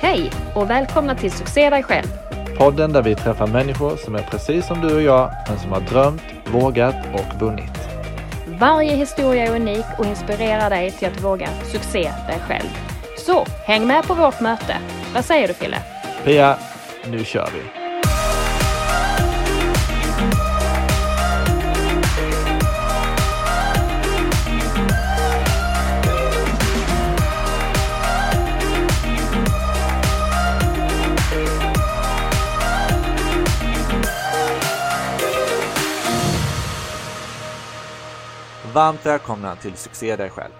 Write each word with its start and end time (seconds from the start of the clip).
Hej 0.00 0.30
och 0.54 0.70
välkomna 0.70 1.14
till 1.14 1.32
Succé 1.32 1.70
dig 1.70 1.82
själv. 1.82 2.06
Podden 2.58 2.92
där 2.92 3.02
vi 3.02 3.14
träffar 3.14 3.46
människor 3.46 3.96
som 3.96 4.14
är 4.14 4.22
precis 4.22 4.66
som 4.66 4.80
du 4.80 4.94
och 4.94 5.02
jag, 5.02 5.30
men 5.48 5.58
som 5.58 5.72
har 5.72 5.80
drömt, 5.80 6.22
vågat 6.52 6.94
och 7.14 7.40
vunnit. 7.40 7.78
Varje 8.60 8.96
historia 8.96 9.46
är 9.46 9.56
unik 9.56 9.84
och 9.98 10.06
inspirerar 10.06 10.70
dig 10.70 10.90
till 10.90 11.08
att 11.08 11.24
våga 11.24 11.48
succé 11.72 12.02
dig 12.02 12.38
själv. 12.48 12.68
Så 13.18 13.46
häng 13.66 13.86
med 13.86 14.04
på 14.04 14.14
vårt 14.14 14.40
möte. 14.40 14.76
Vad 15.14 15.24
säger 15.24 15.48
du 15.48 15.54
Fille? 15.54 15.78
Pia, 16.24 16.56
nu 17.06 17.24
kör 17.24 17.48
vi! 17.54 17.83
Varmt 38.74 39.06
välkomna 39.06 39.56
till 39.56 39.74
Succé 39.74 40.16
dig 40.16 40.30
själv. 40.30 40.52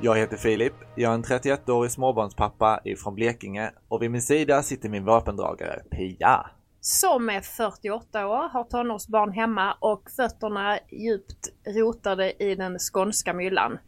Jag 0.00 0.16
heter 0.16 0.36
Filip, 0.36 0.72
jag 0.94 1.10
är 1.10 1.14
en 1.14 1.24
31-årig 1.24 1.90
småbarnspappa 1.90 2.80
ifrån 2.84 3.14
Blekinge 3.14 3.70
och 3.88 4.02
vid 4.02 4.10
min 4.10 4.22
sida 4.22 4.62
sitter 4.62 4.88
min 4.88 5.04
vapendragare 5.04 5.82
Pia. 5.90 6.50
Som 6.80 7.30
är 7.30 7.40
48 7.40 8.26
år, 8.26 8.48
har 8.48 8.64
tonårsbarn 8.64 9.32
hemma 9.32 9.76
och 9.80 10.10
fötterna 10.16 10.78
djupt 10.92 11.48
rotade 11.66 12.44
i 12.44 12.54
den 12.54 12.78
skånska 12.78 13.34
myllan. 13.34 13.78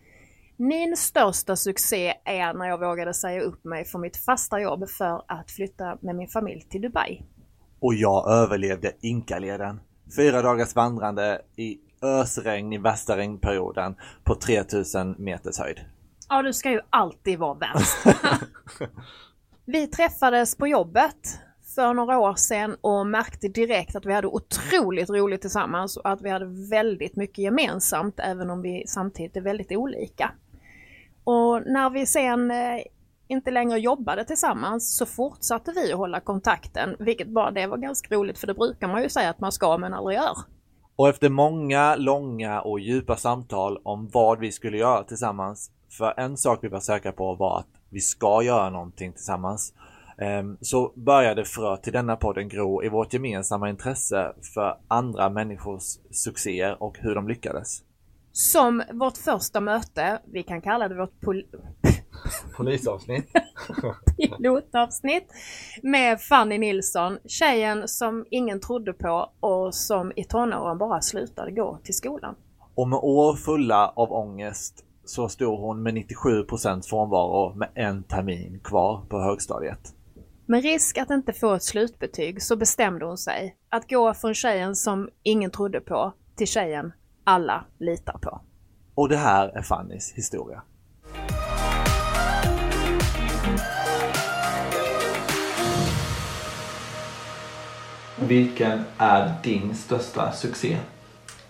Min 0.56 0.97
största 0.97 1.56
succé 1.56 2.15
är 2.25 2.55
när 2.55 2.69
jag 2.69 2.81
vågade 2.81 3.15
säga 3.15 3.41
upp 3.41 3.65
mig 3.65 3.84
från 3.84 4.01
mitt 4.01 4.17
fasta 4.17 4.61
jobb 4.61 4.89
för 4.89 5.25
att 5.29 5.51
flytta 5.51 5.99
med 6.01 6.17
min 6.17 6.29
familj 6.29 6.62
till 6.71 6.81
Dubai. 6.81 7.23
Och 7.81 7.95
jag 7.95 8.31
överlevde 8.31 8.93
Inkaleden. 9.01 9.81
Fyra 10.17 10.43
dagars 10.43 10.75
vandrande 10.75 11.43
i 11.56 11.79
ösregn 12.02 12.72
i 12.72 12.78
värsta 12.78 13.16
regnperioden 13.16 13.96
på 14.24 14.34
3000 14.34 15.14
meters 15.18 15.58
höjd. 15.58 15.80
Ja, 16.28 16.42
du 16.42 16.52
ska 16.52 16.70
ju 16.70 16.80
alltid 16.91 17.38
vara 17.38 17.54
värst. 17.54 17.96
vi 19.64 19.86
träffades 19.86 20.56
på 20.56 20.66
jobbet 20.66 21.41
för 21.74 21.94
några 21.94 22.19
år 22.19 22.34
sedan 22.34 22.76
och 22.80 23.06
märkte 23.06 23.48
direkt 23.48 23.96
att 23.96 24.06
vi 24.06 24.12
hade 24.12 24.26
otroligt 24.26 25.10
roligt 25.10 25.41
tillsammans 25.41 25.96
och 25.96 26.10
att 26.10 26.22
vi 26.22 26.30
hade 26.30 26.69
väldigt 26.70 27.16
mycket 27.16 27.38
gemensamt 27.38 28.20
även 28.20 28.50
om 28.50 28.62
vi 28.62 28.84
samtidigt 28.86 29.36
är 29.36 29.41
väldigt 29.41 29.72
olika. 29.72 30.32
Och 31.24 31.62
när 31.66 31.91
vi 31.91 32.06
sen 32.06 32.50
eh, 32.50 32.81
inte 33.28 33.50
längre 33.50 33.78
jobbade 33.78 34.25
tillsammans 34.25 34.97
så 34.97 35.06
fortsatte 35.06 35.72
vi 35.72 35.92
att 35.92 35.98
hålla 35.98 36.20
kontakten, 36.20 36.97
vilket 36.98 37.28
bara 37.28 37.50
det 37.50 37.66
var 37.66 37.76
ganska 37.76 38.14
roligt 38.14 38.38
för 38.38 38.47
det 38.47 38.54
brukar 38.54 38.88
man 38.88 39.03
ju 39.03 39.08
säga 39.08 39.31
att 39.31 39.41
man 39.41 39.53
ska 39.53 39.78
men 39.78 39.94
aldrig 39.94 40.19
gör. 40.19 40.37
Och 40.98 41.09
efter 41.09 41.28
många, 41.28 41.97
långa 41.97 42.60
och 42.60 42.81
djupa 42.81 43.16
samtal 43.16 43.78
om 43.82 44.09
vad 44.12 44.38
vi 44.38 44.53
skulle 44.53 44.78
göra 44.78 45.04
tillsammans, 45.04 45.70
för 45.98 46.14
en 46.16 46.36
sak 46.36 46.59
vi 46.62 46.69
var 46.69 46.81
säkra 46.81 47.12
på 47.12 47.34
var 47.34 47.59
att 47.59 47.66
vi 47.91 48.00
ska 48.00 48.42
göra 48.42 48.70
någonting 48.70 49.12
tillsammans, 49.12 49.75
ehm, 50.19 50.56
så 50.60 50.92
började 50.94 51.44
fröet 51.44 51.82
till 51.82 51.92
denna 51.92 52.16
podden 52.16 52.48
gro 52.48 52.84
i 52.84 52.88
vårt 52.88 53.12
gemensamma 53.12 53.69
intresse 53.70 54.32
för 54.54 54.78
andra 54.88 55.31
människors 55.31 55.82
succéer 56.10 56.82
och 56.82 56.98
hur 56.98 57.14
de 57.14 57.28
lyckades. 57.28 57.82
Som 58.32 58.82
vårt 58.92 59.16
första 59.16 59.60
möte, 59.60 60.19
vi 60.25 60.42
kan 60.42 60.60
kalla 60.60 60.88
det 60.88 60.94
vårt 60.94 61.20
pol 61.20 61.44
Polisavsnitt. 62.56 63.33
Pilotavsnitt 64.37 65.33
med 65.83 66.21
Fanny 66.21 66.59
Nilsson, 66.59 67.19
tjejen 67.25 67.89
som 67.89 68.27
ingen 68.31 68.61
trodde 68.61 68.93
på 68.93 69.31
och 69.41 69.75
som 69.75 70.12
i 70.17 70.25
tonåren 70.25 70.79
bara 70.79 71.01
slutade 71.01 71.51
gå 71.51 71.79
till 71.84 71.95
skolan. 71.95 72.34
Och 72.75 72.89
med 72.89 72.99
år 73.03 73.37
fulla 73.37 73.89
av 73.89 74.12
ångest 74.12 74.84
så 75.05 75.29
stod 75.29 75.61
hon 75.61 75.83
med 75.83 75.95
97% 75.95 76.89
frånvaro 76.89 77.55
med 77.55 77.69
en 77.75 78.03
termin 78.03 78.61
kvar 78.65 79.05
på 79.09 79.21
högstadiet. 79.21 79.95
Med 80.47 80.62
risk 80.62 80.99
att 80.99 81.11
inte 81.11 81.33
få 81.33 81.55
ett 81.55 81.62
slutbetyg 81.62 82.43
så 82.43 82.56
bestämde 82.56 83.05
hon 83.06 83.19
sig 83.19 83.56
att 83.69 83.91
gå 83.91 84.15
från 84.15 84.35
tjejen 84.35 84.77
som 84.77 85.09
ingen 85.23 85.50
trodde 85.50 85.81
på 85.81 86.12
till 86.37 86.47
tjejen 86.47 86.93
alla 87.25 87.65
litar 87.79 88.19
på. 88.23 88.41
Och 88.95 89.09
det 89.09 89.17
här 89.17 89.49
är 89.49 89.62
Fannys 89.62 90.12
historia. 90.12 90.62
Vilken 98.21 98.84
är 98.99 99.34
din 99.43 99.75
största 99.75 100.33
succé? 100.33 100.79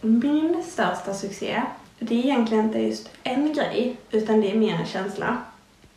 Min 0.00 0.64
största 0.66 1.14
succé, 1.14 1.62
det 1.98 2.14
är 2.14 2.24
egentligen 2.24 2.64
inte 2.64 2.78
just 2.78 3.10
en 3.22 3.52
grej, 3.52 3.96
utan 4.10 4.40
det 4.40 4.50
är 4.50 4.56
mer 4.56 4.74
en 4.74 4.86
känsla. 4.86 5.36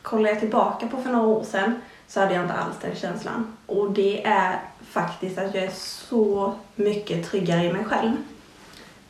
Kollar 0.02 0.30
jag 0.30 0.40
tillbaka 0.40 0.88
på 0.88 0.98
för 0.98 1.10
några 1.10 1.28
år 1.28 1.44
sedan 1.44 1.82
så 2.08 2.20
hade 2.20 2.34
jag 2.34 2.44
inte 2.44 2.54
alls 2.54 2.76
den 2.82 2.96
känslan. 2.96 3.58
Och 3.66 3.92
det 3.92 4.26
är 4.26 4.60
faktiskt 4.90 5.38
att 5.38 5.56
jag 5.56 5.64
är 5.64 5.72
så 5.72 6.54
mycket 6.76 7.30
tryggare 7.30 7.64
i 7.64 7.74
mig 7.74 7.86
själv. 7.86 8.12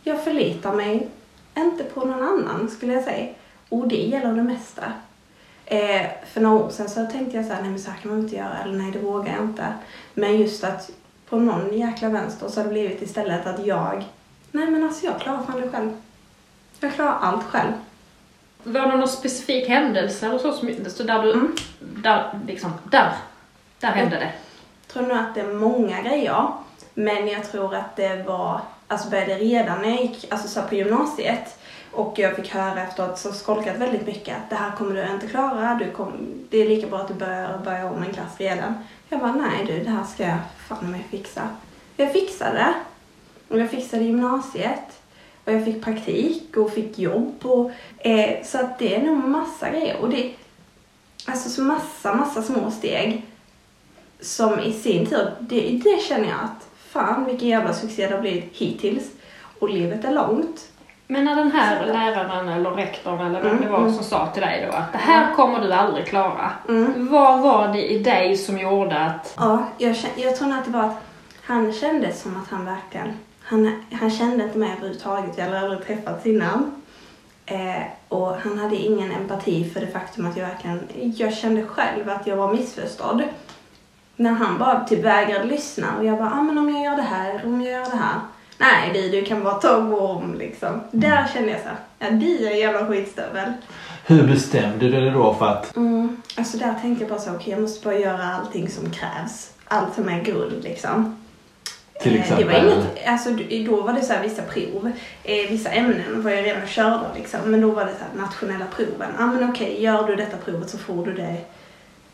Jag 0.03 0.23
förlitar 0.23 0.73
mig 0.73 1.07
inte 1.57 1.83
på 1.83 2.05
någon 2.05 2.23
annan 2.23 2.69
skulle 2.69 2.93
jag 2.93 3.03
säga. 3.03 3.27
Och 3.69 3.87
det 3.87 3.95
gäller 3.95 4.33
det 4.33 4.43
mesta. 4.43 4.83
Eh, 5.65 6.07
för 6.33 6.41
några 6.41 6.65
år 6.65 6.69
sedan 6.69 6.89
så 6.89 7.05
tänkte 7.05 7.37
jag 7.37 7.45
så 7.45 7.53
här, 7.53 7.61
nej 7.61 7.71
men 7.71 7.79
så 7.79 7.91
här 7.91 7.97
kan 7.97 8.11
man 8.11 8.19
inte 8.19 8.35
göra, 8.35 8.57
eller 8.63 8.77
nej 8.77 8.91
det 8.91 8.99
vågar 8.99 9.33
jag 9.33 9.43
inte. 9.43 9.73
Men 10.13 10.37
just 10.37 10.63
att 10.63 10.91
på 11.31 11.39
någon 11.39 11.77
jäkla 11.77 12.09
vänster 12.09 12.47
så 12.47 12.59
har 12.59 12.65
det 12.65 12.73
blivit 12.73 13.01
istället 13.01 13.47
att 13.47 13.65
jag, 13.65 14.03
nej 14.51 14.67
men 14.67 14.83
alltså 14.83 15.05
jag 15.05 15.19
klarar 15.19 15.43
fan 15.43 15.61
det 15.61 15.69
själv. 15.69 15.91
Jag 16.79 16.93
klarar 16.93 17.17
allt 17.21 17.43
själv. 17.43 17.71
Var 18.63 18.81
det 18.81 18.95
någon 18.95 19.07
specifik 19.07 19.69
händelse 19.69 20.25
eller 20.25 20.37
så, 20.37 20.53
så 20.89 21.03
där 21.03 21.23
du, 21.23 21.33
mm. 21.33 21.55
där 21.79 22.39
liksom, 22.47 22.71
där, 22.83 23.13
där 23.79 23.91
hände 23.91 24.15
det? 24.15 24.31
Jag 24.85 24.93
tror 24.93 25.03
nog 25.03 25.17
att 25.17 25.35
det 25.35 25.41
är 25.41 25.53
många 25.53 26.01
grejer. 26.01 26.47
Men 26.93 27.27
jag 27.27 27.51
tror 27.51 27.75
att 27.75 27.95
det 27.95 28.23
var, 28.23 28.61
alltså 28.87 29.09
började 29.09 29.35
redan 29.35 29.81
när 29.81 29.89
jag 29.89 30.01
gick, 30.01 30.31
alltså 30.31 30.47
så 30.47 30.61
på 30.61 30.75
gymnasiet. 30.75 31.59
Och 31.91 32.19
jag 32.19 32.35
fick 32.35 32.53
höra 32.53 32.83
efteråt, 32.83 33.19
så 33.19 33.31
skolkat 33.31 33.77
väldigt 33.77 34.05
mycket, 34.05 34.37
att 34.37 34.49
det 34.49 34.55
här 34.55 34.71
kommer 34.71 34.95
du 34.95 35.13
inte 35.13 35.27
klara, 35.27 35.75
du 35.75 35.91
kom, 35.91 36.13
det 36.49 36.57
är 36.57 36.69
lika 36.69 36.87
bra 36.87 36.99
att 36.99 37.07
du 37.07 37.13
börjar, 37.13 37.57
börjar 37.57 37.91
om 37.91 38.03
en 38.03 38.13
klass 38.13 38.37
redan. 38.37 38.73
Jag 39.11 39.19
bara, 39.19 39.35
nej 39.35 39.65
du, 39.65 39.83
det 39.83 39.89
här 39.89 40.03
ska 40.03 40.23
jag 40.23 40.37
fan 40.67 40.91
med 40.91 41.01
fixa. 41.09 41.49
Jag 41.97 42.13
fixade 42.13 42.57
det. 42.57 42.73
Och 43.47 43.59
jag 43.59 43.69
fixade 43.69 44.03
gymnasiet. 44.03 45.01
Och 45.45 45.53
jag 45.53 45.65
fick 45.65 45.83
praktik 45.83 46.57
och 46.57 46.73
fick 46.73 46.99
jobb. 46.99 47.35
Och, 47.41 47.71
eh, 47.97 48.43
så 48.43 48.57
att 48.57 48.79
det 48.79 48.95
är 48.95 49.03
nog 49.03 49.17
massa 49.17 49.69
grejer. 49.69 49.97
Och 50.01 50.09
det, 50.09 50.33
alltså 51.25 51.49
så 51.49 51.61
massa, 51.61 52.15
massa 52.15 52.41
små 52.41 52.71
steg. 52.71 53.25
Som 54.19 54.59
i 54.59 54.73
sin 54.73 55.05
tur, 55.05 55.31
det, 55.39 55.79
det 55.83 56.01
känner 56.01 56.29
jag 56.29 56.39
att 56.39 56.67
fan 56.77 57.25
vilken 57.25 57.47
jävla 57.47 57.73
succé 57.73 58.07
det 58.07 58.15
har 58.15 58.21
blivit 58.21 58.53
hittills. 58.53 59.11
Och 59.59 59.69
livet 59.69 60.05
är 60.05 60.11
långt. 60.11 60.70
Men 61.11 61.25
när 61.25 61.35
den 61.35 61.51
här 61.51 61.85
läraren 61.85 62.49
eller 62.49 62.71
rektorn 62.71 63.19
eller 63.19 63.41
vem 63.41 63.51
mm, 63.51 63.63
det 63.63 63.69
var 63.69 63.79
mm. 63.79 63.93
som 63.93 64.03
sa 64.03 64.27
till 64.27 64.41
dig 64.41 64.67
då 64.71 64.77
att 64.77 64.91
det 64.91 64.97
här 64.97 65.33
kommer 65.33 65.59
du 65.59 65.73
aldrig 65.73 66.05
klara. 66.05 66.51
Mm. 66.69 67.07
Vad 67.11 67.41
var 67.41 67.67
det 67.67 67.91
i 67.91 67.99
dig 67.99 68.37
som 68.37 68.59
gjorde 68.59 68.99
att... 68.99 69.33
Ja, 69.37 69.63
jag, 69.77 69.95
jag 70.15 70.35
tror 70.35 70.53
att 70.53 70.65
det 70.65 70.71
var 70.71 70.83
att 70.83 71.03
han 71.41 71.73
kände 71.73 72.13
som 72.13 72.41
att 72.41 72.49
han 72.49 72.65
verkligen... 72.65 73.17
Han, 73.41 73.83
han 73.91 74.11
kände 74.11 74.43
inte 74.43 74.57
mig 74.57 74.71
överhuvudtaget. 74.77 75.37
Jag 75.37 75.45
hade 75.45 75.59
aldrig 75.59 75.85
träffats 75.85 76.25
innan. 76.25 76.81
Eh, 77.45 77.83
och 78.07 78.35
han 78.35 78.59
hade 78.59 78.75
ingen 78.75 79.11
empati 79.11 79.69
för 79.69 79.79
det 79.79 79.87
faktum 79.87 80.25
att 80.25 80.37
jag 80.37 80.47
verkligen... 80.47 80.87
Jag 81.15 81.33
kände 81.33 81.63
själv 81.63 82.09
att 82.09 82.27
jag 82.27 82.35
var 82.35 82.53
missförstådd. 82.53 83.23
När 84.15 84.31
han 84.31 84.57
bara 84.57 84.83
typ 84.83 85.05
vägrade 85.05 85.43
lyssna 85.43 85.87
och 85.97 86.05
jag 86.05 86.17
bara, 86.17 86.31
ah, 86.31 86.43
men 86.43 86.57
om 86.57 86.69
jag 86.69 86.91
här 86.91 87.41
om 87.45 87.61
jag 87.61 87.71
gör 87.71 87.91
det 87.91 87.97
här? 87.97 88.19
Nej 88.61 88.91
du, 88.93 89.09
du 89.09 89.25
kan 89.25 89.43
bara 89.43 89.53
ta 89.53 89.77
om 89.77 90.35
liksom. 90.39 90.81
Där 90.91 91.27
kände 91.33 91.49
jag 91.51 91.61
så 91.61 91.67
här, 91.67 91.77
ja 91.99 92.09
du 92.11 92.47
är 92.47 92.51
en 92.51 92.59
jävla 92.59 92.87
skitstövel. 92.87 93.51
Hur 94.05 94.27
bestämde 94.27 94.89
du 94.89 95.01
dig 95.01 95.11
då 95.11 95.33
för 95.33 95.45
att... 95.47 95.75
Mm, 95.75 96.21
alltså 96.37 96.57
där 96.57 96.73
tänkte 96.81 97.03
jag 97.03 97.09
bara 97.09 97.19
så, 97.19 97.31
okej 97.35 97.51
jag 97.53 97.61
måste 97.61 97.85
bara 97.85 97.97
göra 97.99 98.23
allting 98.23 98.69
som 98.69 98.91
krävs. 98.91 99.51
Allt 99.67 99.95
som 99.95 100.09
är 100.09 100.21
grund 100.23 100.63
liksom. 100.63 101.17
Till 102.01 102.15
Eh, 102.15 102.21
exempel? 102.21 102.47
Det 102.47 102.53
var 102.53 102.73
inget, 102.73 103.07
alltså 103.07 103.29
då 103.65 103.81
var 103.81 103.93
det 103.93 104.01
så 104.01 104.13
här 104.13 104.23
vissa 104.23 104.41
prov. 104.41 104.91
Eh, 105.23 105.49
vissa 105.49 105.69
ämnen 105.69 106.23
var 106.23 106.31
jag 106.31 106.45
redan 106.45 106.67
körda 106.67 107.05
liksom. 107.15 107.39
Men 107.45 107.61
då 107.61 107.71
var 107.71 107.85
det 107.85 107.91
så 107.91 108.03
här 108.03 108.25
nationella 108.25 108.65
proven. 108.75 109.09
Ja 109.17 109.23
ah, 109.23 109.27
men 109.27 109.49
okej, 109.49 109.83
gör 109.83 110.07
du 110.07 110.15
detta 110.15 110.37
provet 110.37 110.69
så 110.69 110.77
får 110.77 111.05
du 111.05 111.13
det 111.13 111.37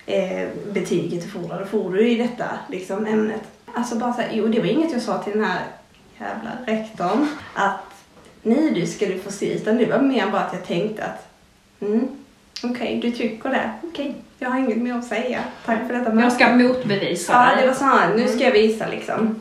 eh, 0.06 0.48
betyget 0.74 1.24
du 1.24 1.30
får. 1.30 1.60
Då 1.60 1.66
får 1.66 1.92
du 1.94 2.10
i 2.10 2.16
detta 2.16 2.46
liksom 2.70 3.06
ämnet. 3.06 3.42
Alltså 3.74 3.96
bara 3.96 4.14
så 4.14 4.22
här, 4.22 4.30
jo 4.34 4.48
det 4.48 4.60
var 4.60 4.68
inget 4.68 4.92
jag 4.92 5.02
sa 5.02 5.18
till 5.18 5.34
den 5.34 5.44
här 5.46 5.60
jävla 6.20 6.52
rektorn. 6.66 7.28
Att 7.54 7.80
nej 8.42 8.72
du 8.72 8.88
ska 8.88 9.06
du 9.06 9.20
få 9.20 9.32
se. 9.32 9.54
Utan 9.54 9.78
det 9.78 9.86
var 9.86 10.00
mer 10.00 10.28
bara 10.32 10.42
att 10.42 10.54
jag 10.54 10.66
tänkte 10.66 11.04
att 11.04 11.28
mm, 11.82 12.08
okej 12.64 13.00
du 13.02 13.12
tycker 13.12 13.50
det. 13.50 13.72
Okej, 13.84 14.16
jag 14.40 14.50
har 14.50 14.60
inget 14.60 14.78
mer 14.78 14.94
att 14.94 15.06
säga. 15.06 15.40
Tack 15.66 15.88
för 15.88 15.94
detta 15.94 16.22
Jag 16.22 16.32
ska 16.34 16.50
motbevisa 16.56 17.34
Ja, 17.34 17.62
det 17.62 17.68
var 17.68 17.74
så 17.74 17.84
här, 17.84 18.16
nu 18.16 18.28
ska 18.28 18.44
jag 18.44 18.52
visa 18.52 18.88
liksom. 18.88 19.36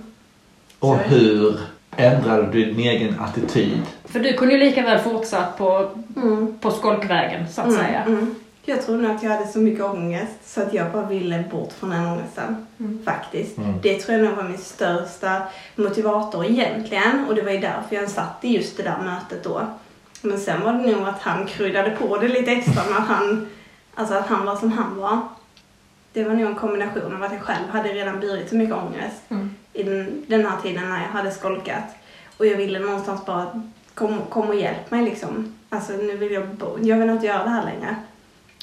Och 0.78 0.96
Så- 0.96 1.14
hur 1.14 1.60
ändrade 1.96 2.52
du 2.52 2.64
din 2.64 2.80
egen 2.80 3.20
attityd? 3.20 3.82
För 4.04 4.20
du 4.20 4.32
kunde 4.32 4.54
ju 4.54 4.60
lika 4.60 4.82
väl 4.82 4.98
fortsatt 4.98 5.58
på, 5.58 5.90
Mm. 6.16 6.58
på 6.60 6.70
skolkvägen 6.70 7.48
så 7.52 7.60
att 7.60 7.66
Mm, 7.66 7.78
säga. 7.80 8.02
mm. 8.06 8.34
Jag 8.68 8.82
tror 8.82 8.96
nog 8.96 9.10
att 9.10 9.22
jag 9.22 9.30
hade 9.30 9.46
så 9.46 9.58
mycket 9.58 9.84
ångest 9.84 10.32
så 10.54 10.62
att 10.62 10.74
jag 10.74 10.92
bara 10.92 11.06
ville 11.06 11.44
bort 11.50 11.72
från 11.72 11.90
den 11.90 12.06
ångesten. 12.06 12.66
Mm. 12.80 13.02
Faktiskt. 13.04 13.58
Mm. 13.58 13.74
Det 13.82 13.98
tror 14.00 14.18
jag 14.18 14.26
nog 14.26 14.36
var 14.36 14.42
min 14.42 14.58
största 14.58 15.42
motivator 15.76 16.44
egentligen. 16.46 17.24
Och 17.28 17.34
det 17.34 17.42
var 17.42 17.50
ju 17.50 17.58
därför 17.58 17.96
jag 17.96 18.10
satt 18.10 18.38
i 18.44 18.56
just 18.56 18.76
det 18.76 18.82
där 18.82 18.98
mötet 19.04 19.44
då. 19.44 19.60
Men 20.22 20.38
sen 20.40 20.60
var 20.64 20.72
det 20.72 20.96
nog 20.96 21.08
att 21.08 21.22
han 21.22 21.46
kryddade 21.46 21.90
på 21.90 22.16
det 22.18 22.28
lite 22.28 22.50
extra 22.52 22.82
att 22.82 23.06
han, 23.08 23.48
alltså 23.94 24.14
att 24.14 24.26
han 24.26 24.46
var 24.46 24.56
som 24.56 24.72
han 24.72 24.96
var. 24.96 25.18
Det 26.12 26.24
var 26.24 26.34
nog 26.34 26.46
en 26.50 26.54
kombination 26.54 27.14
av 27.16 27.22
att 27.22 27.32
jag 27.32 27.42
själv 27.42 27.68
hade 27.70 27.88
redan 27.88 28.20
burit 28.20 28.48
så 28.48 28.54
mycket 28.56 28.74
ångest 28.76 29.22
Mm. 29.28 29.54
i 29.72 29.82
den, 29.82 30.24
den 30.26 30.46
här 30.46 30.60
tiden 30.62 30.88
när 30.90 31.02
jag 31.02 31.08
hade 31.08 31.30
skolkat. 31.30 31.84
Och 32.36 32.46
jag 32.46 32.56
ville 32.56 32.78
någonstans 32.78 33.26
bara, 33.26 33.62
kom, 33.94 34.18
kom 34.28 34.48
och 34.48 34.54
hjälp 34.54 34.90
mig 34.90 35.04
liksom. 35.04 35.54
Alltså 35.68 35.92
nu 35.92 36.16
vill 36.16 36.32
jag, 36.32 36.48
bo- 36.48 36.78
jag 36.82 36.96
vill 36.96 37.10
inte 37.10 37.26
göra 37.26 37.44
det 37.44 37.50
här 37.50 37.64
längre. 37.64 37.96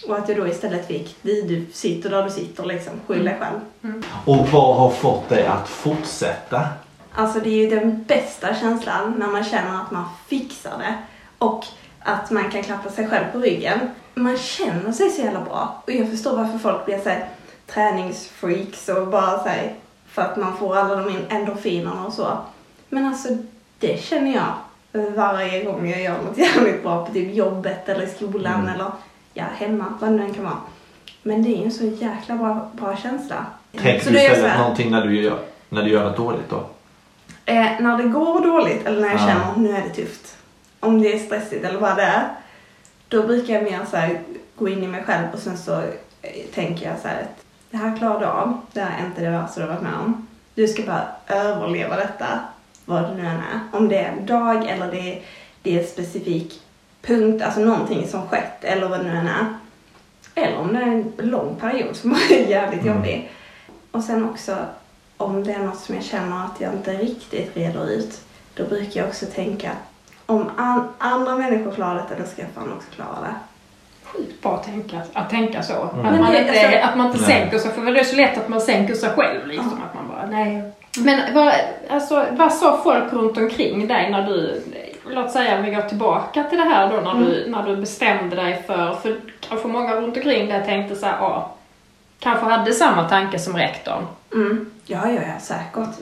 Och 0.07 0.17
att 0.17 0.29
jag 0.29 0.37
då 0.37 0.47
istället 0.47 0.87
fick, 0.87 1.15
du, 1.21 1.41
du 1.41 1.65
sitter 1.73 2.09
där 2.09 2.23
du 2.23 2.29
sitter 2.29 2.65
liksom, 2.65 2.93
skyll 3.07 3.25
dig 3.25 3.37
själv. 3.39 3.59
Och 4.25 4.47
vad 4.49 4.75
har 4.75 4.89
fått 4.89 5.29
dig 5.29 5.45
att 5.45 5.69
fortsätta? 5.69 6.67
Alltså 7.13 7.39
det 7.39 7.49
är 7.49 7.69
ju 7.69 7.69
den 7.79 8.03
bästa 8.03 8.55
känslan 8.55 9.13
när 9.17 9.27
man 9.27 9.43
känner 9.43 9.81
att 9.81 9.91
man 9.91 10.05
fixar 10.27 10.77
det. 10.77 10.93
Och 11.37 11.65
att 11.99 12.31
man 12.31 12.51
kan 12.51 12.63
klappa 12.63 12.89
sig 12.89 13.07
själv 13.07 13.25
på 13.31 13.39
ryggen. 13.39 13.79
Man 14.15 14.37
känner 14.37 14.91
sig 14.91 15.09
så 15.09 15.21
jävla 15.21 15.41
bra. 15.41 15.83
Och 15.85 15.91
jag 15.91 16.09
förstår 16.09 16.37
varför 16.37 16.57
folk 16.57 16.85
blir 16.85 16.99
såhär 16.99 17.27
träningsfreaks 17.67 18.89
och 18.89 19.07
bara 19.07 19.39
såhär 19.43 19.73
för 20.07 20.21
att 20.21 20.37
man 20.37 20.57
får 20.57 20.75
alla 20.77 20.95
de 20.95 21.17
endorfinerna 21.29 22.05
och 22.05 22.13
så. 22.13 22.37
Men 22.89 23.05
alltså 23.05 23.29
det 23.79 24.03
känner 24.03 24.33
jag 24.33 24.53
varje 25.15 25.63
gång 25.63 25.89
jag 25.89 26.01
gör 26.01 26.17
något 26.21 26.37
jävligt 26.55 26.83
bra 26.83 27.05
på 27.05 27.13
typ 27.13 27.35
jobbet 27.35 27.89
eller 27.89 28.03
i 28.03 28.09
skolan 28.09 28.53
Mm. 28.61 28.75
eller 28.75 28.91
ja, 29.33 29.45
hemma, 29.55 29.85
vad 29.99 30.09
det 30.09 30.15
nu 30.15 30.23
än 30.23 30.33
kan 30.33 30.43
vara. 30.43 30.57
Men 31.23 31.43
det 31.43 31.49
är 31.49 31.57
ju 31.57 31.63
en 31.63 31.71
så 31.71 31.83
jäkla 31.85 32.35
bra, 32.35 32.69
bra 32.73 32.97
känsla. 32.97 33.45
Tänker 33.71 34.05
Så 34.05 34.09
du 34.09 34.15
istället 34.21 34.51
här- 34.51 34.57
någonting 34.61 34.91
när 34.91 35.01
du, 35.05 35.21
gör, 35.21 35.39
när 35.69 35.83
du 35.83 35.89
gör 35.89 36.03
något 36.03 36.17
dåligt 36.17 36.49
då? 36.49 36.65
Eh, 37.45 37.65
när 37.79 37.97
det 37.97 38.03
går 38.03 38.41
dåligt 38.41 38.85
eller 38.85 39.01
när 39.01 39.07
jag 39.07 39.19
Ja. 39.19 39.27
känner 39.27 39.51
att 39.51 39.57
nu 39.57 39.71
är 39.75 39.81
det 39.81 39.89
tufft. 39.89 40.37
Om 40.79 41.01
det 41.01 41.13
är 41.13 41.19
stressigt 41.19 41.65
eller 41.65 41.79
vad 41.79 41.95
det 41.95 42.03
är. 42.03 42.27
Då 43.07 43.23
brukar 43.27 43.53
jag 43.53 43.63
mer 43.63 43.79
så 43.91 43.97
här, 43.97 44.21
gå 44.55 44.69
in 44.69 44.83
i 44.83 44.87
mig 44.87 45.03
själv 45.03 45.27
och 45.33 45.39
sen 45.39 45.57
så 45.57 45.73
eh, 46.21 46.45
tänker 46.53 46.85
jag 46.89 46.99
så 46.99 47.07
här 47.07 47.21
att 47.21 47.43
det 47.71 47.77
här 47.77 47.97
klarar 47.97 48.19
du 48.19 48.25
av. 48.25 48.57
Det 48.73 48.81
här 48.81 49.01
är 49.01 49.05
inte 49.05 49.21
det 49.21 49.29
värsta 49.29 49.59
du 49.61 49.65
har 49.67 49.73
varit 49.73 49.83
med 49.83 49.93
om. 50.05 50.27
Du 50.55 50.67
ska 50.67 50.83
bara 50.83 51.05
överleva 51.27 51.95
detta. 51.95 52.25
Vad 52.85 53.03
det 53.03 53.13
nu 53.15 53.21
än 53.25 53.35
är. 53.37 53.59
Om 53.77 53.89
det 53.89 53.97
är 53.97 54.11
en 54.11 54.25
dag 54.25 54.69
eller 54.69 54.91
det 54.91 54.97
är, 55.13 55.21
det 55.61 55.75
är 55.77 55.81
en 55.81 55.87
specifik 55.87 56.61
punkt, 57.07 57.43
alltså 57.43 57.59
någonting 57.59 58.07
som 58.07 58.27
skett 58.27 58.63
eller 58.63 58.87
vad 58.89 58.99
det 58.99 59.03
nu 59.03 59.17
än 59.17 59.27
är. 59.27 59.45
Eller 60.35 60.57
om 60.57 60.73
det 60.73 60.79
är 60.79 60.83
en 60.87 61.13
lång 61.17 61.55
period 61.55 61.95
som 61.95 62.11
är 62.11 62.31
jävligt 62.49 62.81
Mm. 62.81 62.95
jobbig. 62.95 63.31
Och 63.91 64.03
sen 64.03 64.29
också 64.29 64.55
om 65.17 65.43
det 65.43 65.53
är 65.53 65.59
något 65.59 65.79
som 65.79 65.95
jag 65.95 66.03
känner 66.03 66.45
att 66.45 66.61
jag 66.61 66.73
inte 66.73 66.91
riktigt 66.93 67.57
reder 67.57 67.89
ut, 67.89 68.21
då 68.55 68.63
brukar 68.63 68.99
jag 69.01 69.09
också 69.09 69.25
tänka 69.25 69.71
om 70.25 70.49
an- 70.57 70.87
andra 70.97 71.35
människor 71.37 71.71
klarar 71.71 71.95
detta, 71.95 72.21
då 72.21 72.27
ska 72.27 72.41
jag 72.41 72.51
fan 72.51 72.73
också 72.73 72.87
klara 72.95 73.21
det. 73.21 73.35
Sjukt 74.03 74.41
bra 74.41 74.55
att 74.55 74.63
tänka, 74.63 75.01
att 75.13 75.29
tänka 75.29 75.63
så. 75.63 75.73
Att, 75.73 75.95
Men 75.95 76.03
man 76.21 76.31
det- 76.31 76.39
inte, 76.39 76.51
alltså- 76.51 76.87
att 76.87 76.97
man 76.97 77.07
inte 77.07 77.19
Nej. 77.19 77.27
sänker 77.29 77.57
sig, 77.59 77.71
för 77.71 77.91
det 77.91 77.99
är 77.99 78.03
så 78.03 78.15
lätt 78.15 78.37
att 78.37 78.49
man 78.49 78.61
sänker 78.61 78.93
sig 78.95 79.09
själv 79.09 79.47
liksom. 79.47 79.73
Att 79.89 79.95
man 79.95 80.07
bara, 80.07 80.25
nej. 80.25 80.71
Men 80.97 81.33
vad, 81.33 81.53
alltså, 81.89 82.25
vad 82.31 82.53
sa 82.53 82.79
folk 82.83 83.13
runt 83.13 83.37
omkring 83.37 83.87
dig 83.87 84.11
när 84.11 84.27
du, 84.27 84.61
låt 85.09 85.31
säga 85.31 85.57
om 85.57 85.63
vi 85.65 85.71
går 85.71 85.81
tillbaka 85.81 86.43
till 86.43 86.57
det 86.57 86.63
här 86.63 86.89
då 86.91 87.01
när, 87.01 87.25
du, 87.25 87.49
när 87.49 87.63
du 87.63 87.75
bestämde 87.75 88.35
dig 88.35 88.63
för, 88.67 88.93
för 88.93 89.15
kanske 89.39 89.67
många 89.67 89.95
runt 89.95 90.17
omkring 90.17 90.49
dig 90.49 90.65
tänkte 90.65 90.95
så 90.95 91.05
här, 91.05 91.17
ja, 91.19 91.53
kanske 92.19 92.45
hade 92.45 92.73
samma 92.73 93.09
tanke 93.09 93.39
som 93.39 93.57
rektorn. 93.57 94.05
Mm. 94.33 94.71
Ja, 94.85 95.09
ja, 95.11 95.21
ja, 95.21 95.39
säkert. 95.39 95.95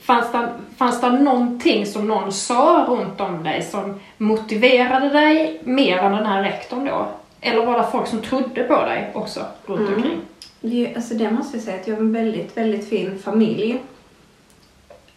Fanns 0.00 0.32
det, 0.32 0.48
fanns 0.76 1.00
det 1.00 1.10
någonting 1.10 1.86
som 1.86 2.08
någon 2.08 2.32
sa 2.32 2.84
runt 2.88 3.20
om 3.20 3.42
dig 3.44 3.62
som 3.62 4.00
motiverade 4.18 5.08
dig 5.08 5.60
mer 5.64 5.98
än 5.98 6.12
den 6.12 6.26
här 6.26 6.42
rektorn 6.42 6.84
då? 6.84 7.06
Eller 7.40 7.66
var 7.66 7.78
det 7.78 7.86
folk 7.92 8.06
som 8.06 8.20
trodde 8.22 8.62
på 8.64 8.74
dig 8.82 9.10
också 9.14 9.40
runt 9.66 9.80
Mm. 9.80 9.94
omkring? 9.94 10.20
Det, 10.60 10.92
alltså 10.96 11.14
det 11.14 11.30
måste 11.30 11.56
jag 11.56 11.64
säga 11.64 11.80
att 11.80 11.86
jag 11.86 11.94
har 11.94 12.00
en 12.00 12.12
väldigt, 12.12 12.56
väldigt 12.56 12.88
fin 12.88 13.18
familj. 13.24 13.80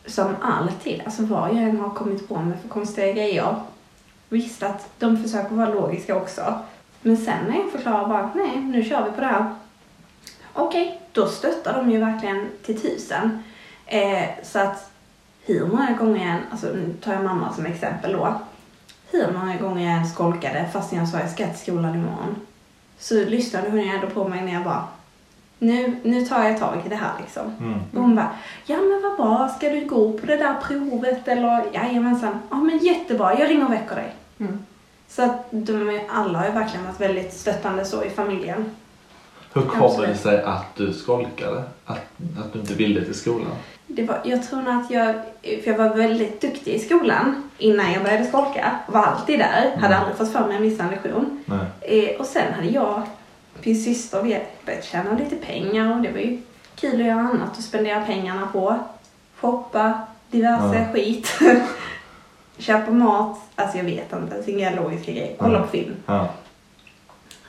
Som 0.07 0.35
alltid, 0.41 1.01
alltså 1.05 1.23
vad 1.23 1.49
jag 1.49 1.57
än 1.57 1.79
har 1.79 1.89
kommit 1.89 2.27
på 2.27 2.39
med 2.39 2.61
för 2.61 2.69
konstiga 2.69 3.11
grejer. 3.11 3.55
Visst 4.29 4.63
att 4.63 4.89
de 4.99 5.23
försöker 5.23 5.55
vara 5.55 5.69
logiska 5.69 6.15
också. 6.15 6.59
Men 7.01 7.17
sen 7.17 7.45
när 7.47 7.55
jag 7.55 7.71
förklarar 7.71 8.07
bara, 8.07 8.31
nej 8.35 8.57
nu 8.57 8.83
kör 8.83 9.05
vi 9.05 9.11
på 9.11 9.21
det 9.21 9.27
här. 9.27 9.55
Okej, 10.53 11.01
då 11.11 11.27
stöttar 11.27 11.73
de 11.73 11.91
ju 11.91 11.99
verkligen 11.99 12.49
till 12.63 12.81
tusen. 12.81 13.43
Eh, 13.85 14.29
så 14.43 14.59
att 14.59 14.91
hur 15.41 15.67
många 15.67 15.93
gånger 15.93 16.25
jag 16.25 16.35
än, 16.35 16.41
alltså 16.51 16.67
nu 16.67 16.93
tar 17.01 17.13
jag 17.13 17.23
mamma 17.23 17.53
som 17.53 17.65
exempel 17.65 18.13
då. 18.13 18.39
Hur 19.11 19.31
många 19.31 19.57
gånger 19.57 19.85
jag 19.85 19.99
än 19.99 20.07
skolkade 20.07 20.69
fastän 20.73 20.99
jag 20.99 21.09
sa 21.09 21.19
jag 21.19 21.31
ska 21.31 21.47
till 21.47 21.59
skolan 21.59 21.95
imorgon. 21.95 22.35
Så 22.99 23.15
lyssnade 23.15 23.69
hon 23.69 23.81
ju 23.81 23.89
ändå 23.89 24.07
på 24.07 24.27
mig 24.27 24.41
när 24.41 24.53
jag 24.53 24.63
bara, 24.63 24.87
nu, 25.59 25.95
nu 26.03 26.25
tar 26.25 26.43
jag 26.43 26.59
tag 26.59 26.77
i 26.85 26.89
det 26.89 26.95
här 26.95 27.11
liksom. 27.21 27.43
Mm. 27.59 27.79
Och 27.93 28.01
hon 28.01 28.15
bara, 28.15 28.29
ja 28.65 28.77
men 28.77 29.01
vad 29.03 29.15
bra, 29.17 29.49
ska 29.57 29.69
du 29.69 29.85
gå 29.85 30.11
på 30.11 30.25
det 30.25 30.37
där 30.37 30.55
provet 30.67 31.27
eller 31.27 31.63
jajamensan, 31.73 32.39
ja 32.49 32.55
men 32.57 32.77
jättebra, 32.77 33.39
jag 33.39 33.49
ringer 33.49 33.65
och 33.65 33.71
väcker 33.73 33.95
dig. 33.95 34.13
Mm. 34.39 34.59
Så 35.07 35.21
att 35.23 35.45
de 35.51 36.01
alla 36.09 36.39
har 36.39 36.45
ju 36.45 36.51
verkligen 36.51 36.85
varit 36.85 37.01
väldigt 37.01 37.33
stöttande 37.33 37.85
så 37.85 38.03
i 38.03 38.09
familjen. 38.09 38.65
Hur 39.53 39.61
kommer 39.61 40.07
det 40.07 40.15
sig 40.15 40.43
att 40.43 40.75
du 40.75 40.93
skolkade? 40.93 41.63
Att, 41.85 41.97
att 42.39 42.53
du 42.53 42.59
inte 42.59 42.73
ville 42.73 43.05
till 43.05 43.13
skolan? 43.15 43.51
Det 43.87 44.03
var, 44.03 44.21
jag 44.23 44.43
tror 44.49 44.61
nog 44.61 44.73
att 44.83 44.91
jag, 44.91 45.15
för 45.63 45.71
jag 45.71 45.77
var 45.77 45.89
väldigt 45.95 46.41
duktig 46.41 46.73
i 46.73 46.79
skolan 46.79 47.49
innan 47.57 47.91
jag 47.91 48.03
började 48.03 48.25
skolka. 48.25 48.71
Var 48.87 49.01
alltid 49.01 49.39
där, 49.39 49.71
hade 49.75 49.85
Mm. 49.95 49.99
aldrig 49.99 50.17
fått 50.17 50.31
för 50.31 50.47
mig 50.47 50.55
en 50.55 50.61
missa 50.61 50.83
en 50.83 50.89
lektion. 50.89 51.43
Nej. 51.45 52.09
Eh, 52.09 52.19
och 52.19 52.25
sen 52.25 52.53
hade 52.53 52.67
jag, 52.67 53.01
min 53.63 53.83
syster, 53.83 54.21
vi 54.21 54.39
börjat 54.65 54.83
tjäna 54.83 55.17
lite 55.17 55.35
pengar 55.35 55.95
och 55.95 56.01
det 56.01 56.11
var 56.11 56.19
ju 56.19 56.41
kul 56.75 57.01
att 57.01 57.07
göra 57.07 57.19
annat 57.19 57.57
och 57.57 57.63
spendera 57.63 58.05
pengarna 58.05 58.47
på. 58.47 58.79
Shoppa, 59.39 59.99
diverse 60.31 60.75
Ja. 60.79 60.93
skit. 60.93 61.39
Köpa 62.57 62.91
mat, 62.91 63.37
alltså 63.55 63.77
jag 63.77 63.85
vet 63.85 64.13
inte, 64.13 64.35
alltså 64.35 64.51
inga 64.51 64.75
logiska 64.75 65.11
grejer. 65.11 65.35
Kolla 65.39 65.61
på 65.61 65.67
film. 65.67 65.95
Ja. 66.05 66.29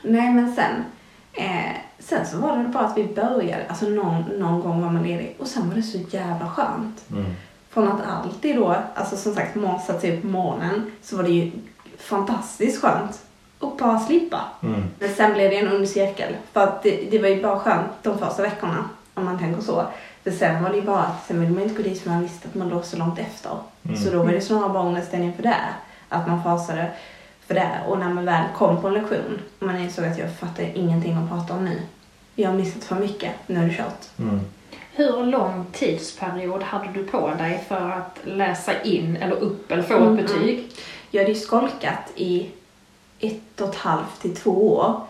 Nej 0.02 0.32
men 0.32 0.54
sen, 0.54 0.84
eh, 1.32 1.76
sen 1.98 2.26
så 2.26 2.38
var 2.38 2.58
det 2.58 2.64
bara 2.68 2.84
att 2.84 2.98
vi 2.98 3.04
började, 3.04 3.66
alltså 3.68 3.86
någon, 3.86 4.22
någon 4.22 4.60
gång 4.60 4.82
var 4.82 4.90
man 4.90 5.02
ledig 5.02 5.36
och 5.38 5.46
sen 5.46 5.68
var 5.68 5.74
det 5.76 5.82
så 5.82 5.98
jävla 5.98 6.48
skönt. 6.50 7.04
Mm. 7.10 7.24
Från 7.70 7.88
att 7.88 8.06
alltid 8.06 8.56
då, 8.56 8.76
alltså 8.94 9.16
som 9.16 9.34
sagt 9.34 9.54
morsa 9.54 9.92
typ 9.92 10.22
på 10.22 10.26
morgonen, 10.28 10.90
så 11.02 11.16
var 11.16 11.22
det 11.22 11.30
ju 11.30 11.52
fantastiskt 11.98 12.80
skönt 12.82 13.20
att 13.60 13.76
bara 13.78 13.98
slippa. 13.98 14.40
Mm. 14.62 14.84
Men 14.98 15.14
sen 15.14 15.32
blev 15.34 15.50
det 15.50 15.56
en 15.56 15.72
ond 15.76 15.88
cirkel. 15.88 16.36
För 16.52 16.60
att 16.60 16.82
det, 16.82 17.10
det 17.10 17.18
var 17.18 17.28
ju 17.28 17.42
bara 17.42 17.58
skönt 17.58 17.90
de 18.02 18.18
första 18.18 18.42
veckorna, 18.42 18.88
om 19.14 19.24
man 19.24 19.38
tänker 19.38 19.60
så. 19.62 19.84
För 20.24 20.30
sen 20.30 20.62
var 20.62 20.70
det 20.70 20.76
ju 20.76 20.82
bara 20.82 21.02
att 21.02 21.26
sen 21.26 21.40
ville 21.40 21.52
man 21.52 21.62
inte 21.62 21.82
gå 21.82 21.88
dit 21.88 22.00
för 22.02 22.10
man 22.10 22.22
visste 22.22 22.48
att 22.48 22.54
man 22.54 22.68
låg 22.68 22.84
så 22.84 22.96
långt 22.96 23.18
efter. 23.18 23.50
Mm. 23.82 23.96
Så 23.96 24.10
då 24.10 24.22
var 24.22 24.32
det 24.32 24.40
snarare 24.40 24.68
bara 24.68 24.82
ångesten 24.82 25.22
inför 25.22 25.42
det. 25.42 25.56
Att 26.08 26.28
man 26.28 26.42
fasade 26.42 26.90
för 27.46 27.54
det. 27.54 27.70
Och 27.88 27.98
när 27.98 28.08
man 28.08 28.24
väl 28.24 28.44
kom 28.56 28.80
på 28.80 28.88
en 28.88 28.94
lektion 28.94 29.40
och 29.58 29.66
man 29.66 29.78
insåg 29.78 30.04
att 30.04 30.18
jag 30.18 30.34
fattar 30.34 30.64
ingenting 30.74 31.14
att 31.14 31.28
prata 31.28 31.54
om 31.54 31.64
nu. 31.64 31.80
Jag 32.34 32.50
har 32.50 32.56
missat 32.56 32.84
för 32.84 32.94
mycket, 32.96 33.32
nu 33.46 33.62
är 33.62 33.68
det 33.68 33.74
kört. 33.74 34.18
Mm. 34.18 34.40
Hur 34.92 35.26
lång 35.26 35.66
tidsperiod 35.72 36.62
hade 36.62 36.88
du 36.94 37.04
på 37.04 37.30
dig 37.38 37.64
för 37.68 37.90
att 37.90 38.18
läsa 38.24 38.82
in 38.82 39.16
eller 39.16 39.36
upp 39.36 39.72
eller 39.72 39.82
få 39.82 39.94
Mm, 39.94 40.18
ett 40.18 40.26
betyg? 40.26 40.70
Jag 41.10 41.20
hade 41.22 41.32
ju 41.32 41.38
skolkat 41.38 42.12
i 42.16 42.50
ett 43.20 43.60
och 43.60 43.68
ett 43.68 43.76
halvt 43.76 44.20
till 44.20 44.36
två 44.36 44.76
år. 44.76 45.00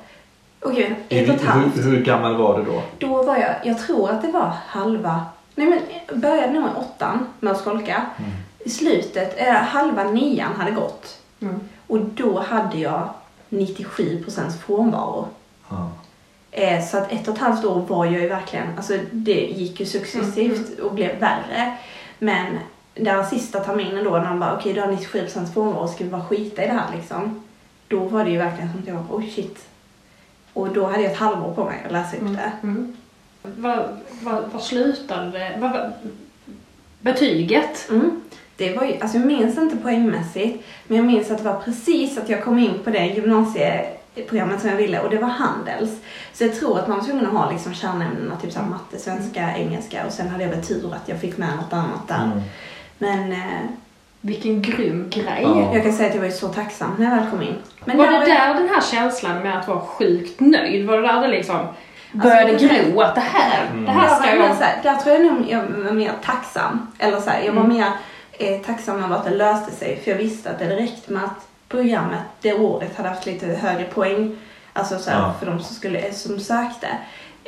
Och 0.61 0.75
gud, 0.75 0.95
ett 1.09 1.29
och 1.29 1.35
ett 1.35 1.45
halvt. 1.45 1.77
Hur, 1.77 1.83
hur 1.83 2.05
gammal 2.05 2.37
var 2.37 2.59
du 2.59 2.65
då? 2.65 2.83
Då 2.99 3.23
var 3.23 3.37
jag, 3.37 3.55
jag 3.65 3.79
tror 3.79 4.11
att 4.11 4.23
det 4.23 4.33
var 4.33 4.53
halva, 4.67 5.27
nej 5.55 5.67
men 5.67 6.21
började 6.21 6.53
nog 6.53 6.65
i 6.65 6.75
åttan 6.77 7.27
med 7.41 7.53
att 7.53 7.61
skolka. 7.61 8.07
I 8.59 8.71
slutet, 8.71 9.41
eh, 9.41 9.55
halva 9.55 10.05
nian 10.05 10.53
hade 10.57 10.71
gått. 10.71 11.19
Mm. 11.41 11.61
Och 11.87 11.99
då 11.99 12.41
hade 12.41 12.79
jag 12.79 13.09
97% 13.49 14.51
frånvaro. 14.67 15.29
Ja. 15.69 15.91
Eh, 16.51 16.85
så 16.85 16.99
att 16.99 17.13
ett 17.13 17.29
och 17.29 17.35
ett 17.35 17.41
halvt 17.41 17.65
år 17.65 17.81
var 17.81 18.05
jag 18.05 18.23
ju 18.23 18.29
verkligen, 18.29 18.67
alltså 18.77 18.99
det 19.11 19.41
gick 19.41 19.81
ju 19.81 19.87
successivt 19.87 20.79
och 20.79 20.95
blev 20.95 21.19
värre. 21.19 21.77
Men 22.19 22.59
den 22.95 23.27
sista 23.27 23.61
terminen 23.61 24.05
då 24.05 24.11
när 24.11 24.29
de 24.29 24.41
bara 24.41 24.57
okej 24.57 24.73
du 24.73 24.81
har 24.81 24.89
97% 24.89 25.53
frånvaro, 25.55 25.89
ska 25.89 26.05
vi 26.05 26.11
bara 26.11 26.25
skita 26.25 26.65
i 26.65 26.67
det 26.67 26.73
här 26.73 26.97
liksom. 26.97 27.43
Då 27.89 27.99
var 27.99 28.25
det 28.25 28.31
ju 28.31 28.39
verkligen 28.39 28.73
som 28.73 28.81
att 28.81 28.87
jag, 28.87 29.15
oh 29.15 29.31
shit. 29.35 29.69
Och 30.53 30.69
då 30.69 30.87
hade 30.87 31.03
jag 31.03 31.13
ett 31.13 31.19
halvår 31.19 31.55
på 31.55 31.65
mig 31.65 31.83
att 31.87 31.93
läsa 31.93 32.17
upp 32.17 32.37
det. 32.37 32.53
Mm. 32.63 32.97
Vad, 33.43 34.01
vad, 34.23 34.45
vad 34.53 34.63
slutade? 34.63 35.57
Vad, 35.59 35.73
vad, 35.73 35.93
betyget? 37.01 37.89
Mm. 37.91 38.21
Det 38.57 38.77
var 38.77 38.85
ju, 38.85 39.01
alltså 39.01 39.19
jag 39.19 39.27
minns 39.27 39.59
inte 39.59 39.77
poängmässigt, 39.77 40.65
men 40.87 40.97
jag 40.97 41.07
minns 41.07 41.31
att 41.31 41.39
det 41.39 41.45
var 41.45 41.61
precis 41.61 42.19
att 42.19 42.29
jag 42.29 42.45
kom 42.45 42.59
in 42.59 42.79
på 42.85 42.91
det 42.91 43.07
gymnasieprogrammet 43.07 44.61
som 44.61 44.71
jag 44.71 44.77
ville 44.77 45.01
och 45.01 45.11
det 45.11 45.19
var 45.19 45.29
Handels. 45.29 45.91
Så 46.33 46.45
jag 46.45 46.55
tror 46.55 46.79
att 46.79 46.89
man 46.89 46.99
var 46.99 47.05
tvungen 47.05 47.27
att 47.27 47.33
ha 47.33 47.51
liksom 47.51 47.75
kärnämnena, 47.75 48.37
typ 48.37 48.53
så 48.53 48.63
matte, 48.63 48.99
svenska, 48.99 49.57
engelska 49.57 50.07
och 50.07 50.13
sen 50.13 50.29
hade 50.29 50.45
jag 50.45 50.51
väl 50.51 50.65
tur 50.65 50.95
att 50.95 51.09
jag 51.09 51.21
fick 51.21 51.39
med 51.39 51.57
något 51.57 51.73
annat 51.73 52.09
där. 52.09 52.25
Mm. 52.25 52.43
Men 52.99 53.33
eh, 53.33 53.71
Vilken 54.27 54.63
grym 54.63 55.09
grej. 55.11 55.41
Ja. 55.43 55.75
jag 55.75 55.83
kan 55.83 55.93
säga 55.93 56.09
att 56.09 56.15
jag 56.15 56.21
var 56.23 56.29
ju 56.29 56.35
så 56.35 56.49
tacksam 56.49 56.95
när 56.99 57.05
jag 57.11 57.17
väl 57.23 57.31
kom 57.31 57.43
in. 57.43 57.55
Men 57.85 57.97
var 57.97 58.05
där 58.07 58.13
det 58.13 58.19
var 58.19 58.27
där 58.27 58.55
den 58.55 58.69
här 58.69 58.81
känslan 58.81 59.43
med 59.43 59.59
att 59.59 59.69
vara 59.69 59.81
sjukt 59.81 60.41
nöjd, 60.41 60.87
var 60.87 60.97
det 60.97 61.03
där 61.09 61.21
det 61.21 61.29
liksom 61.29 61.57
började 62.13 62.51
jag 62.53 62.61
kan 62.61 62.69
gro 62.69 63.01
att 63.01 63.15
det 63.15 63.21
här, 63.21 63.67
Mm. 63.71 63.85
det 63.85 63.91
här 63.91 64.09
Jag 64.09 64.17
ska 64.19 64.37
jag... 64.37 64.57
så 64.57 64.63
här, 64.65 64.81
där 64.83 64.97
tror 64.97 65.15
jag 65.17 65.25
nog 65.25 65.45
jag 65.49 65.63
var 65.85 65.93
mer 65.93 66.13
tacksam. 66.25 66.93
Eller 66.99 67.21
så 67.21 67.31
här, 67.31 67.43
jag 67.43 67.53
var 67.53 67.65
Mm. 67.65 67.77
mer 67.77 67.87
eh, 68.33 68.61
tacksam 68.61 69.05
över 69.05 69.17
att 69.17 69.25
det 69.25 69.31
löste 69.35 69.73
sig. 69.73 70.01
För 70.05 70.11
jag 70.11 70.19
visste 70.19 70.51
att 70.51 70.59
det 70.59 70.77
räckte 70.77 71.13
med 71.13 71.25
att 71.25 71.47
programmet 71.69 72.21
det 72.41 72.55
året 72.55 72.97
hade 72.97 73.09
haft 73.09 73.27
lite 73.27 73.47
högre 73.47 73.85
poäng. 73.85 74.37
Alltså 74.73 74.99
så 74.99 75.11
här, 75.11 75.19
Ja. 75.19 75.35
för 75.41 75.47
de 75.47 75.61
som, 75.61 75.75
skulle, 75.75 76.13
som 76.13 76.41
sökte. 76.41 76.89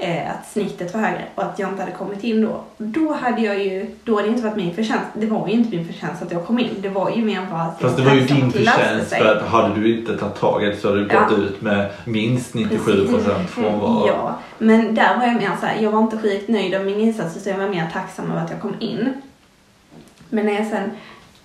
Eh, 0.00 0.30
att 0.30 0.48
snittet 0.52 0.94
var 0.94 1.00
högre 1.00 1.24
och 1.34 1.42
att 1.42 1.58
jag 1.58 1.68
inte 1.68 1.82
hade 1.82 1.94
kommit 1.94 2.24
in 2.24 2.42
då. 2.42 2.60
Då 2.78 3.12
hade 3.12 3.40
jag 3.42 3.58
ju, 3.64 3.86
då 4.04 4.14
hade 4.16 4.28
det 4.28 4.30
inte 4.32 4.42
varit 4.42 4.56
min 4.56 4.74
förtjänst. 4.74 5.06
Det 5.14 5.26
var 5.26 5.48
ju 5.48 5.52
inte 5.54 5.76
min 5.76 5.86
förtjänst 5.86 6.22
att 6.22 6.32
jag 6.32 6.46
kom 6.46 6.58
in. 6.58 6.68
Det 6.78 6.88
var 6.88 7.10
ju 7.10 7.24
mer 7.24 7.46
bara 7.50 7.62
att 7.62 7.80
Fast 7.80 7.96
det 7.96 8.02
var 8.02 8.12
ju 8.14 8.20
din 8.20 8.52
förtjänst 8.52 9.08
för 9.14 9.36
att 9.36 9.42
hade 9.48 9.74
du 9.74 9.98
inte 9.98 10.16
tagit 10.18 10.34
tag 10.36 10.62
i 10.64 10.66
det 10.66 10.76
så 10.76 10.88
hade 10.88 11.00
du 11.04 11.08
Ja. 11.14 11.20
gått 11.28 11.38
ut 11.38 11.60
med 11.62 11.90
minst 12.04 12.54
97% 12.54 13.46
frånvaro. 13.46 14.06
Ja, 14.08 14.38
men 14.58 14.94
där 14.94 15.16
var 15.18 15.24
jag 15.26 15.34
mer 15.34 15.50
så 15.60 15.66
här, 15.66 15.82
jag 15.82 15.90
var 15.90 16.00
inte 16.02 16.18
sjukt 16.18 16.48
nöjd 16.48 16.74
av 16.74 16.84
min 16.84 17.00
insats 17.00 17.42
så 17.44 17.50
jag 17.50 17.58
var 17.58 17.68
mer 17.68 17.86
tacksam 17.92 18.30
över 18.30 18.44
att 18.44 18.50
jag 18.50 18.60
kom 18.60 18.74
in. 18.78 19.12
Men 20.28 20.46
när 20.46 20.52
jag 20.52 20.66
sen 20.66 20.90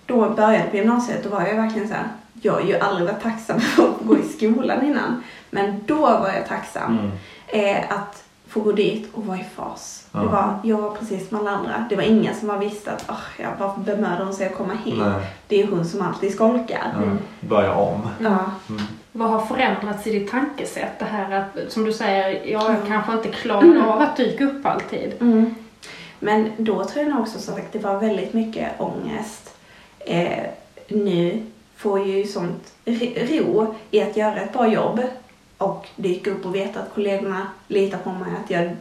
då 0.05 0.29
började 0.29 0.69
på 0.69 0.77
gymnasiet 0.77 1.24
då 1.24 1.29
var 1.29 1.41
jag 1.41 1.55
verkligen 1.55 1.88
så 1.88 1.93
här, 1.93 2.07
jag 2.41 2.53
har 2.53 2.62
ju 2.62 2.77
aldrig 2.79 3.07
varit 3.07 3.24
tacksam 3.24 3.60
för 3.62 3.83
att 3.83 3.89
gå 4.07 4.17
i 4.17 4.24
skolan 4.24 4.86
innan. 4.86 5.24
Men 5.50 5.83
då 5.86 5.95
var 6.01 6.31
jag 6.36 6.48
tacksam 6.48 7.00
Mm. 7.00 7.12
eh, 7.77 7.83
att 7.91 8.22
få 8.53 8.60
gå 8.60 8.72
dit 8.72 9.10
och 9.13 9.25
vara 9.25 9.38
i 9.38 9.43
fas. 9.55 10.07
Ja. 10.12 10.19
Det 10.19 10.27
var, 10.27 10.60
jag 10.63 10.77
var 10.77 10.89
precis 10.89 11.29
som 11.29 11.38
alla 11.38 11.51
andra. 11.51 11.86
Det 11.89 11.95
var 11.95 12.03
ingen 12.03 12.36
som 12.36 12.48
var 12.48 12.57
visste 12.57 12.91
att 12.91 13.10
oh, 13.10 13.41
ja, 13.41 13.48
varför 13.60 13.81
bemödar 13.81 14.25
hon 14.25 14.33
sig 14.33 14.48
att 14.48 14.55
komma 14.55 14.74
hit? 14.86 14.95
Nej. 14.98 15.25
Det 15.48 15.62
är 15.62 15.67
hon 15.67 15.86
som 15.86 16.01
alltid 16.01 16.33
skolkar. 16.33 16.93
Ja. 17.01 17.12
Börja 17.48 17.74
om. 17.74 18.07
Ja. 18.19 18.38
Mm. 18.69 18.81
Vad 19.12 19.29
har 19.29 19.39
förändrats 19.45 20.07
i 20.07 20.19
ditt 20.19 20.31
tankesätt? 20.31 21.00
Det 21.00 21.05
här 21.05 21.31
att, 21.31 21.72
som 21.72 21.83
du 21.86 21.93
säger, 21.93 22.51
jag 22.51 22.69
Mm. 22.69 22.88
kanske 22.88 23.13
inte 23.13 23.29
klarar 23.29 23.88
av 23.93 24.01
att 24.01 24.17
dyka 24.17 24.43
upp 24.45 24.65
alltid. 24.65 25.13
Mm. 25.22 25.55
Men 26.19 26.51
då 26.57 26.83
tror 26.83 27.03
jag 27.05 27.12
nog 27.13 27.22
också 27.22 27.39
som 27.39 27.55
sagt 27.55 27.74
det 27.74 27.79
var 27.79 28.00
väldigt 28.00 28.33
mycket 28.33 28.81
ångest. 28.81 29.55
Eh, 30.00 30.43
nu 30.88 31.45
får 31.77 32.00
jag 32.00 32.07
ju 32.07 32.24
sånt 32.27 32.74
ro 33.29 33.75
i 33.91 34.01
att 34.01 34.17
göra 34.17 34.36
ett 34.36 34.53
bra 34.53 34.67
jobb 34.67 35.01
och 35.57 35.88
dyka 35.95 36.31
upp 36.31 36.45
och 36.45 36.55
veta 36.55 36.79
att 36.79 36.93
kollegorna 36.93 37.48
litar 37.67 37.98
på 37.98 38.10
mig. 38.10 38.33
Att 38.43 38.50
jag, 38.50 38.75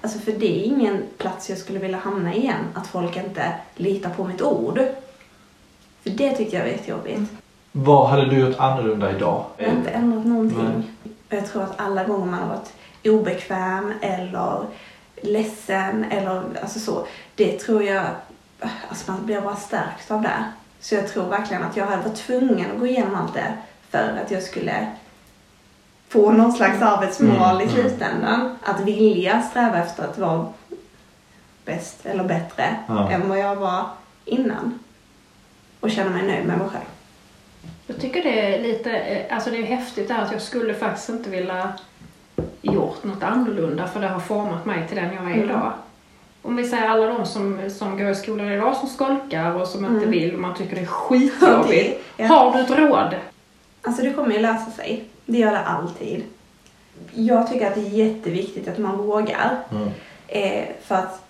alltså 0.00 0.18
för 0.18 0.32
det 0.32 0.60
är 0.60 0.64
ingen 0.64 1.02
plats 1.18 1.50
jag 1.50 1.58
skulle 1.58 1.78
vilja 1.78 1.98
hamna 1.98 2.34
i 2.34 2.38
igen, 2.38 2.64
att 2.74 2.86
folk 2.86 3.16
inte 3.16 3.52
litar 3.76 4.10
på 4.10 4.24
mitt 4.24 4.42
ord. 4.42 4.80
För 6.02 6.10
det 6.10 6.32
tyckte 6.32 6.56
jag 6.56 6.62
var 6.62 6.70
jättejobbigt. 6.70 7.20
Vad 7.72 8.08
hade 8.08 8.26
du 8.30 8.38
gjort 8.38 8.58
annorlunda 8.58 9.16
idag? 9.16 9.44
Jag 9.56 9.68
har 9.68 9.76
inte 9.76 9.90
ändrat 9.90 10.26
någonting. 10.26 10.84
Nej. 11.28 11.38
Jag 11.40 11.46
tror 11.46 11.62
att 11.62 11.80
alla 11.80 12.04
gånger 12.04 12.26
man 12.26 12.40
har 12.40 12.48
varit 12.48 12.72
obekväm 13.04 13.92
eller 14.00 14.66
ledsen 15.22 16.04
eller 16.04 16.42
alltså 16.62 16.78
så. 16.78 17.06
Det 17.34 17.58
tror 17.58 17.82
jag, 17.82 18.04
alltså 18.88 19.12
man 19.12 19.26
blir 19.26 19.40
bara 19.40 19.56
stärkt 19.56 20.10
av 20.10 20.22
det. 20.22 20.44
Så 20.80 20.94
jag 20.94 21.08
tror 21.08 21.28
verkligen 21.28 21.62
att 21.62 21.76
jag 21.76 21.86
hade 21.86 22.02
varit 22.02 22.16
tvungen 22.16 22.70
att 22.70 22.80
gå 22.80 22.86
igenom 22.86 23.14
allt 23.14 23.34
det 23.34 23.52
för 23.90 24.20
att 24.24 24.30
jag 24.30 24.42
skulle 24.42 24.86
få 26.08 26.30
någon 26.30 26.52
slags 26.52 26.82
arbetsmoral 26.82 27.60
i 27.60 27.64
Mm, 27.64 27.74
slutändan. 27.74 28.58
Att 28.62 28.80
vilja 28.80 29.42
sträva 29.42 29.78
efter 29.78 30.04
att 30.04 30.18
vara 30.18 30.46
bäst 31.64 32.06
eller 32.06 32.24
bättre 32.24 32.76
Ja. 32.88 33.10
än 33.10 33.28
vad 33.28 33.38
jag 33.38 33.56
var 33.56 33.84
innan. 34.24 34.78
Och 35.80 35.90
känna 35.90 36.10
mig 36.10 36.22
nöjd 36.22 36.46
med 36.46 36.58
mig 36.58 36.68
själv. 36.68 36.84
Jag 37.86 38.00
tycker 38.00 38.22
det 38.22 38.54
är 38.54 38.62
lite, 38.62 38.90
eh, 38.92 39.34
alltså 39.34 39.50
det 39.50 39.56
är 39.58 39.62
häftigt 39.62 40.08
där 40.08 40.18
att 40.22 40.32
jag 40.32 40.42
skulle 40.42 40.74
faktiskt 40.74 41.08
inte 41.08 41.30
vilja 41.30 41.72
gjort 42.62 43.04
något 43.04 43.22
annorlunda 43.22 43.86
för 43.86 44.00
det 44.00 44.08
har 44.08 44.20
format 44.20 44.64
mig 44.64 44.88
till 44.88 44.96
den 44.96 45.04
jag 45.14 45.24
är 45.24 45.34
Mm. 45.34 45.44
idag. 45.44 45.72
Om 46.42 46.56
vi 46.56 46.68
säger 46.68 46.88
alla 46.88 47.06
de 47.06 47.26
som, 47.26 47.70
som 47.70 47.98
går 47.98 48.10
i 48.10 48.14
skolan 48.14 48.48
idag 48.52 48.76
som 48.76 48.88
skolkar 48.88 49.52
och 49.60 49.68
som 49.68 49.84
inte 49.84 49.96
Mm. 49.96 50.10
vill 50.10 50.34
och 50.34 50.40
man 50.40 50.54
tycker 50.54 50.76
det 50.76 50.82
är 50.82 50.86
skitjobbigt. 50.86 52.04
Ja. 52.16 52.26
Har 52.26 52.52
du 52.52 52.60
ett 52.60 52.70
råd? 52.70 53.14
Alltså 53.82 54.02
det 54.02 54.12
kommer 54.12 54.32
ju 54.34 54.38
lösa 54.40 54.70
sig. 54.70 55.04
Det 55.26 55.38
gör 55.38 55.52
det 55.52 55.64
alltid. 55.64 56.24
Jag 57.14 57.50
tycker 57.50 57.66
att 57.66 57.74
det 57.74 57.80
är 57.80 58.06
jätteviktigt 58.06 58.68
att 58.68 58.78
man 58.78 58.98
vågar. 58.98 59.58
Mm. 59.70 59.88
Eh, 60.28 60.64
för 60.82 60.94
att 60.94 61.22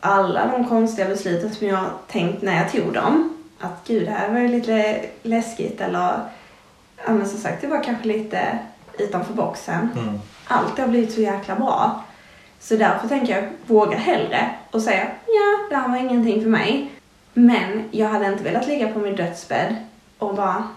alla 0.00 0.46
de 0.46 0.68
konstiga 0.68 1.08
besluten 1.08 1.54
som 1.54 1.66
jag 1.66 1.84
tänkt 2.08 2.42
när 2.42 2.56
jag 2.56 2.72
tog 2.72 2.92
dem. 2.92 3.36
Att 3.58 3.86
gud, 3.86 4.06
det 4.06 4.10
här 4.10 4.32
var 4.32 4.40
ju 4.40 4.48
lite 4.48 5.04
läskigt 5.22 5.80
eller 5.80 6.20
ja, 7.06 7.12
men 7.12 7.28
som 7.28 7.38
sagt, 7.38 7.60
det 7.60 7.66
var 7.66 7.84
kanske 7.84 8.08
lite 8.08 8.58
utanför 8.98 9.34
boxen. 9.34 9.88
Mm. 9.98 10.20
Allt 10.46 10.78
har 10.78 10.88
blivit 10.88 11.12
så 11.12 11.20
jäkla 11.20 11.54
bra. 11.54 12.04
Så 12.60 12.76
därför 12.76 13.08
tänker 13.08 13.36
jag 13.36 13.48
våga 13.66 13.96
hellre 13.96 14.50
och 14.70 14.82
säga 14.82 15.06
ja, 15.26 15.68
det 15.70 15.76
här 15.76 15.88
var 15.88 15.96
ingenting 15.96 16.42
för 16.42 16.50
mig. 16.50 16.90
Men 17.32 17.84
jag 17.90 18.08
hade 18.08 18.26
inte 18.26 18.44
velat 18.44 18.66
ligga 18.66 18.92
på 18.92 18.98
min 18.98 19.16
dödsbädd 19.16 19.76
och 20.18 20.34
bara 20.34 20.68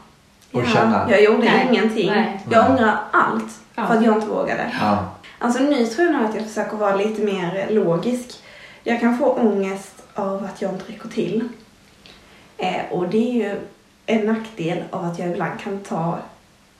Och 0.53 0.61
ja, 0.61 0.65
känna. 0.73 1.05
jag 1.11 1.23
gjorde 1.23 1.37
Nej, 1.45 1.67
ingenting. 1.71 2.09
nej. 2.11 2.39
Jag 2.49 2.69
ångrar 2.71 2.97
allt 3.11 3.59
Ja. 3.75 3.87
för 3.87 3.93
att 3.97 4.03
jag 4.05 4.15
inte 4.15 4.27
vågade. 4.27 4.71
Ja. 4.81 4.97
Alltså 5.39 5.63
nu 5.63 5.85
tror 5.85 6.07
jag 6.07 6.15
nog 6.21 6.29
att 6.29 6.35
jag 6.35 6.47
försöker 6.47 6.77
vara 6.77 6.95
lite 6.95 7.21
mer 7.21 7.67
logisk. 7.69 8.39
Jag 8.83 8.99
kan 8.99 9.17
få 9.17 9.25
ångest 9.33 10.03
av 10.15 10.43
att 10.53 10.61
jag 10.61 10.71
inte 10.73 10.91
räcker 10.91 11.09
till. 11.09 11.49
Eh, 12.57 12.81
och 12.91 13.07
det 13.09 13.17
är 13.17 13.33
ju 13.33 13.55
en 14.05 14.25
nackdel 14.25 14.83
av 14.91 15.05
att 15.05 15.19
jag 15.19 15.29
ibland 15.29 15.59
kan 15.59 15.79
ta, 15.79 16.17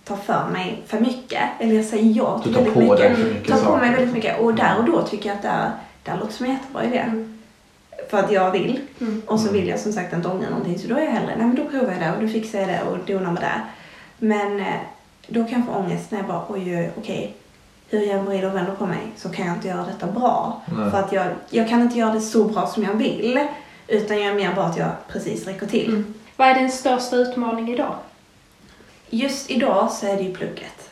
ta 0.03 0.15
för 0.17 0.47
mig 0.53 0.81
för 0.87 0.99
mycket. 0.99 1.41
Eller 1.59 1.75
jag 1.75 1.85
säger 1.85 2.13
ja 2.17 2.41
Du 2.43 2.53
till 2.53 2.53
tar 2.53 2.61
väldigt 2.61 2.73
på 2.73 2.79
mycket. 2.79 2.97
dig 2.99 3.15
för 3.15 3.33
mycket 3.33 3.47
tar 3.63 3.65
på 3.71 3.77
mig 3.77 3.91
väldigt 3.91 4.13
mycket. 4.13 4.39
Och 4.39 4.53
där 4.53 4.75
och 4.77 4.83
då 4.85 5.01
tycker 5.01 5.29
jag 5.29 5.35
att 5.35 5.41
det, 5.41 5.47
är, 5.49 5.71
det 6.03 6.11
här 6.11 6.17
låter 6.19 6.33
som 6.33 6.45
en 6.45 6.51
jättebra 6.51 6.83
idé. 6.83 6.97
Mm. 6.97 7.39
För 8.09 8.17
att 8.19 8.31
jag 8.31 8.51
vill. 8.51 8.79
Mm. 9.01 9.21
Och 9.27 9.39
så 9.39 9.47
Mm. 9.47 9.59
vill 9.59 9.69
jag 9.69 9.79
som 9.79 9.93
sagt 9.93 10.13
inte 10.13 10.27
ångra 10.27 10.49
någonting. 10.49 10.79
Så 10.79 10.87
då 10.87 10.95
är 10.95 11.01
jag 11.03 11.11
hellre, 11.11 11.35
nej 11.37 11.47
men 11.47 11.55
då 11.55 11.65
provar 11.65 11.91
jag 11.91 12.01
det 12.01 12.11
och 12.17 12.21
då 12.21 12.27
fixar 12.27 12.59
jag 12.59 12.67
det 12.67 12.81
och 12.81 12.97
donar 13.07 13.31
med 13.31 13.41
det. 13.43 13.61
Men 14.17 14.59
eh, 14.59 14.65
då 15.27 15.43
kan 15.45 15.59
jag 15.59 15.65
få 15.67 15.79
ångest 15.79 16.11
när 16.11 16.19
jag 16.19 16.27
bara, 16.27 16.43
oj, 16.49 16.77
oj, 16.77 16.91
okej. 16.97 17.35
Hur 17.89 17.99
jag 17.99 18.09
än 18.19 18.25
vrider 18.25 18.49
och 18.49 18.55
vänder 18.55 18.71
på 18.75 18.85
mig 18.85 19.01
så 19.17 19.29
kan 19.29 19.45
jag 19.47 19.55
inte 19.55 19.67
göra 19.67 19.85
detta 19.85 20.07
bra. 20.11 20.61
Nej. 20.77 20.91
För 20.91 20.97
att 20.99 21.11
jag, 21.11 21.25
jag 21.49 21.69
kan 21.69 21.81
inte 21.81 21.99
göra 21.99 22.13
det 22.13 22.21
så 22.21 22.43
bra 22.43 22.67
som 22.67 22.83
jag 22.83 22.93
vill. 22.93 23.39
Utan 23.87 24.17
jag 24.21 24.27
är 24.31 24.35
mer 24.35 24.55
bara 24.55 24.65
att 24.65 24.77
jag 24.77 24.89
precis 25.07 25.47
räcker 25.47 25.65
till. 25.67 25.87
Mm. 25.89 26.13
Vad 26.35 26.47
är 26.47 26.55
din 26.55 26.71
största 26.71 27.15
utmaning 27.15 27.73
idag? 27.73 27.95
Just 29.09 29.51
idag 29.51 29.91
så 29.91 30.07
är 30.07 30.15
det 30.17 30.23
ju 30.23 30.33
plugget. 30.35 30.82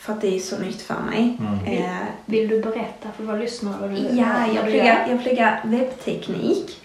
För 0.00 0.12
att 0.12 0.20
det 0.20 0.36
är 0.36 0.40
så 0.40 0.58
nytt 0.58 0.82
för 0.82 0.94
mig. 1.10 1.36
Mm. 1.40 1.78
Eh, 1.84 1.90
Vill 2.26 2.48
du 2.48 2.60
berätta 2.62 3.08
för 3.16 3.24
våra 3.24 3.36
lyssnare 3.36 3.74
vad 3.80 3.90
du, 3.90 3.96
Ja, 3.96 4.26
jag 4.54 4.64
pluggar, 4.64 5.06
jag 5.10 5.22
pluggar 5.22 5.60
webbteknik. 5.64 6.76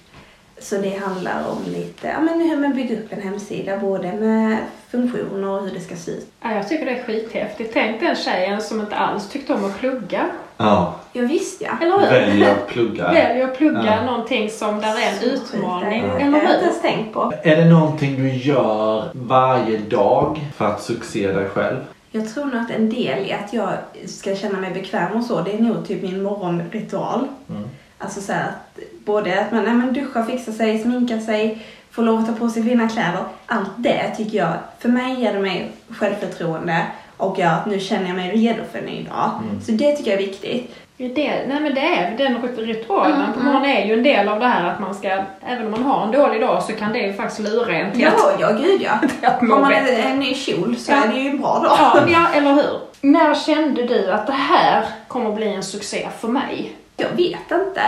Så 0.60 0.76
det 0.78 0.98
handlar 1.06 1.50
om 1.52 1.58
lite, 1.74 2.08
ja 2.08 2.20
men 2.22 2.42
hur 2.42 2.58
man 2.58 2.76
bygger 2.76 2.98
upp 3.00 3.14
en 3.14 3.22
hemsida, 3.22 3.78
både 3.78 4.14
med 4.14 4.58
funktioner 4.92 5.48
och 5.50 5.64
hur 5.64 5.72
det 5.74 5.80
ska 5.80 5.96
se 5.96 6.12
ut. 6.12 6.28
Ja, 6.42 6.52
jag 6.54 6.70
tycker 6.70 6.86
det 6.86 6.92
är 6.92 7.04
skithäftigt. 7.04 7.74
Tänk 7.74 8.00
den 8.02 8.16
tjejen 8.16 8.62
som 8.62 8.80
inte 8.80 8.96
alls 8.96 9.30
tyckte 9.30 9.54
om 9.54 9.66
att 9.66 9.80
plugga 9.80 10.26
Ja. 10.58 10.96
Ja 11.14 11.22
visst 11.22 11.62
ja. 11.62 11.70
Eller 11.82 12.00
hur? 12.00 12.08
Väljer 12.08 12.52
att 12.52 12.68
plugga. 12.68 13.12
Väljer 13.12 13.44
att 13.48 13.58
plugga 13.58 13.84
Ja. 13.86 14.06
någonting 14.12 14.50
som 14.50 14.82
där 14.82 14.88
är 15.02 15.18
en 15.18 15.30
utmaning. 15.34 16.02
Det 16.04 16.10
har 16.10 16.20
Eller 16.20 16.26
jag 16.32 16.44
inte 16.44 16.48
hur? 16.56 16.62
ens 16.64 16.82
tänkt 16.82 17.14
på. 17.14 17.34
Är 17.44 17.56
det 17.56 17.66
någonting 17.66 18.16
du 18.16 18.30
gör 18.34 19.04
varje 19.14 19.78
dag 19.78 20.40
för 20.58 20.66
att 20.66 20.82
succé 20.82 21.32
dig 21.32 21.50
själv? 21.50 21.78
Jag 22.16 22.30
tror 22.30 22.46
nog 22.46 22.56
att 22.56 22.72
en 22.72 22.90
del 22.90 23.26
i 23.26 23.34
att 23.34 23.54
jag 23.54 23.74
ska 24.06 24.36
känna 24.36 24.60
mig 24.60 24.74
bekväm 24.74 25.12
och 25.12 25.24
så, 25.24 25.42
det 25.42 25.54
är 25.54 25.60
nog 25.60 25.88
typ 25.88 26.02
min 26.02 26.24
morgonritual. 26.24 27.28
Mm. 27.50 27.64
Alltså 27.98 28.22
så 28.22 28.34
att 28.34 28.80
både 29.06 29.42
att 29.42 29.52
man 29.52 29.64
nej, 29.64 29.74
men 29.74 29.94
duschar, 29.94 30.24
fixar 30.24 30.52
sig, 30.52 30.80
sminkar 30.80 31.20
sig, 31.20 31.66
får 31.92 32.04
lov 32.04 32.20
att 32.20 32.28
ta 32.28 32.34
på 32.34 32.50
sig 32.50 32.64
fina 32.64 32.90
kläder. 32.90 33.24
Allt 33.46 33.72
det 33.78 34.16
tycker 34.18 34.38
jag, 34.38 34.54
för 34.80 34.90
mig 34.90 35.22
ger 35.22 35.34
det 35.34 35.40
mig 35.40 35.72
självförtroende 35.90 36.86
och 37.18 37.40
gör 37.40 37.48
att 37.52 37.66
nu 37.66 37.80
känner 37.80 38.08
jag 38.08 38.16
mig 38.16 38.32
redo 38.32 38.64
för 38.72 38.80
en 38.80 38.86
ny 38.86 39.04
dag. 39.04 39.32
Så 39.66 39.72
det 39.72 39.96
tycker 39.96 40.12
jag 40.12 40.22
är 40.22 40.28
viktigt. 40.28 40.76
Det, 40.98 41.46
nej 41.48 41.60
men 41.62 41.74
det 41.76 41.82
är 41.82 42.18
den 42.18 42.42
ritualen 42.58 43.34
på 43.34 43.40
morgonen 43.40 43.66
är 43.72 43.86
ju 43.86 43.94
en 43.94 44.04
del 44.04 44.28
av 44.30 44.40
det 44.40 44.48
här 44.48 44.68
att 44.70 44.80
man 44.80 44.96
ska, 44.96 45.10
även 45.42 45.66
om 45.66 45.72
man 45.72 45.84
har 45.84 46.04
en 46.06 46.12
dålig 46.12 46.42
dag 46.42 46.64
så 46.64 46.74
kan 46.74 46.94
det 46.94 47.00
ju 47.00 47.14
faktiskt 47.14 47.40
lura 47.40 47.76
en 47.76 47.92
till 47.92 48.08
att 48.08 48.14
Ja, 48.18 48.32
ja 48.40 48.52
gud 48.58 48.82
ja. 48.82 48.92
att 49.28 49.40
Har 49.40 49.48
man 49.48 49.70
bättre. 49.70 49.96
en, 49.96 50.20
ny 50.20 50.34
kjol 50.34 50.76
så 50.78 50.92
Ja. 50.92 51.04
är 51.04 51.08
det 51.14 51.20
ju 51.20 51.30
en 51.30 51.42
bra 51.42 51.60
dag. 51.60 51.72
Ja, 51.80 52.00
ja, 52.08 52.28
eller 52.38 52.54
hur? 52.54 52.80
När 53.02 53.36
kände 53.36 53.84
du 53.88 54.12
att 54.12 54.28
det 54.28 54.34
här 54.34 54.86
kommer 55.08 55.30
att 55.30 55.36
bli 55.36 55.54
en 55.54 55.64
succé 55.64 56.08
för 56.20 56.28
mig? 56.28 56.76
Jag 56.98 57.10
vet 57.10 57.52
inte. 57.52 57.82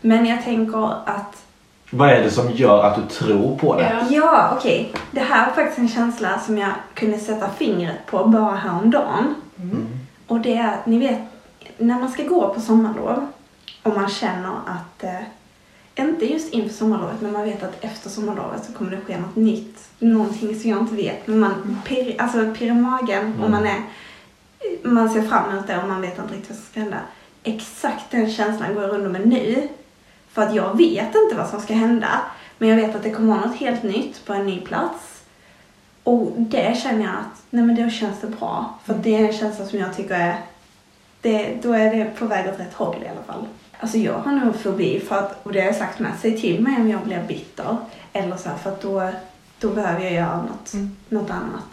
Men 0.00 0.26
jag 0.26 0.44
tänker 0.44 0.86
att 1.06 1.42
Vad 1.90 2.08
är 2.10 2.22
det 2.22 2.30
som 2.30 2.50
gör 2.52 2.84
att 2.84 2.96
du 2.96 3.14
tror 3.14 3.56
på 3.58 3.76
det? 3.76 3.92
Ja. 4.10 4.16
Ja, 4.16 4.50
okej. 4.56 4.92
Det 5.10 5.20
här 5.20 5.46
var 5.46 5.52
faktiskt 5.52 5.78
en 5.78 5.88
känsla 5.88 6.38
som 6.38 6.58
jag 6.58 6.70
kunde 6.94 7.18
sätta 7.18 7.48
fingret 7.58 8.06
på 8.06 8.24
bara 8.24 8.54
häromdagen. 8.56 9.34
Och 10.26 10.40
det 10.40 10.56
är 10.56 10.76
ni 10.84 10.98
vet, 10.98 11.18
när 11.78 12.00
man 12.00 12.12
ska 12.12 12.22
gå 12.22 12.54
på 12.54 12.60
sommarlov 12.60 13.26
och 13.82 13.94
man 13.94 14.08
känner 14.08 14.50
att, 14.66 15.04
eh, 15.04 15.20
inte 15.94 16.32
just 16.32 16.52
inför 16.52 16.74
sommarlovet, 16.74 17.20
men 17.20 17.32
man 17.32 17.44
vet 17.44 17.62
att 17.62 17.84
efter 17.84 18.10
sommarlovet 18.10 18.64
så 18.64 18.72
kommer 18.72 18.90
det 18.90 19.00
ske 19.00 19.18
något 19.18 19.36
nytt. 19.36 19.88
Någonting 19.98 20.60
som 20.60 20.70
jag 20.70 20.80
inte 20.80 20.94
vet. 20.94 21.26
Men 21.26 21.38
man 21.38 21.80
pirr, 21.84 22.16
alltså 22.18 22.54
pirr 22.54 22.66
i 22.66 22.74
magen 22.74 23.40
och 23.42 23.50
man 23.50 23.66
är, 23.66 23.82
man 24.82 25.10
ser 25.10 25.22
fram 25.22 25.50
emot 25.50 25.66
det 25.66 25.82
och 25.82 25.88
man 25.88 26.00
vet 26.00 26.18
inte 26.18 26.34
riktigt 26.34 26.50
vad 26.50 26.58
som 26.58 26.66
ska 26.70 26.80
hända. 26.80 26.98
Exakt 27.42 28.10
den 28.10 28.30
känslan 28.30 28.74
går 28.74 28.82
jag 28.82 28.92
runt 28.92 29.12
med 29.12 29.28
nu. 29.28 29.68
För 30.32 30.42
att 30.42 30.54
jag 30.54 30.76
vet 30.76 31.14
inte 31.14 31.36
vad 31.36 31.48
som 31.48 31.60
ska 31.60 31.74
hända. 31.74 32.08
Men 32.58 32.68
jag 32.68 32.76
vet 32.76 32.96
att 32.96 33.02
det 33.02 33.10
kommer 33.10 33.34
vara 33.36 33.46
något 33.46 33.56
helt 33.56 33.82
nytt 33.82 34.26
på 34.26 34.32
en 34.32 34.46
ny 34.46 34.60
plats. 34.60 35.22
Och 36.02 36.32
det 36.36 36.78
känner 36.82 37.04
jag 37.04 37.12
att, 37.12 37.42
nej 37.50 37.64
men 37.64 37.76
då 37.76 37.90
känns 37.90 38.20
det 38.20 38.26
bra. 38.26 38.78
För 38.84 38.94
att 38.94 39.02
det 39.02 39.14
är 39.16 39.26
en 39.26 39.32
känsla 39.32 39.66
som 39.66 39.78
jag 39.78 39.96
tycker 39.96 40.14
är, 40.14 40.40
det, 41.20 41.62
då 41.62 41.72
är 41.72 41.96
det 41.96 42.10
på 42.18 42.26
väg 42.26 42.48
åt 42.48 42.60
rätt 42.60 42.74
håll 42.74 42.96
i 43.04 43.08
alla 43.08 43.22
fall. 43.22 43.46
Alltså 43.80 43.98
jag 43.98 44.18
har 44.18 44.32
nog 44.32 44.56
fobi 44.56 45.00
för 45.00 45.16
att, 45.16 45.46
och 45.46 45.52
det 45.52 45.60
har 45.60 45.66
jag 45.66 45.76
sagt 45.76 45.98
med, 45.98 46.12
säg 46.20 46.40
till 46.40 46.62
mig 46.62 46.76
om 46.76 46.88
jag 46.88 47.02
blir 47.02 47.24
bitter. 47.28 47.76
Eller 48.12 48.36
så 48.36 48.48
här, 48.48 48.56
för 48.56 48.70
att 48.70 48.82
då, 48.82 49.10
då 49.60 49.68
behöver 49.68 50.00
jag 50.00 50.12
göra 50.12 50.42
något, 50.42 50.72
något 51.08 51.30
annat. 51.30 51.64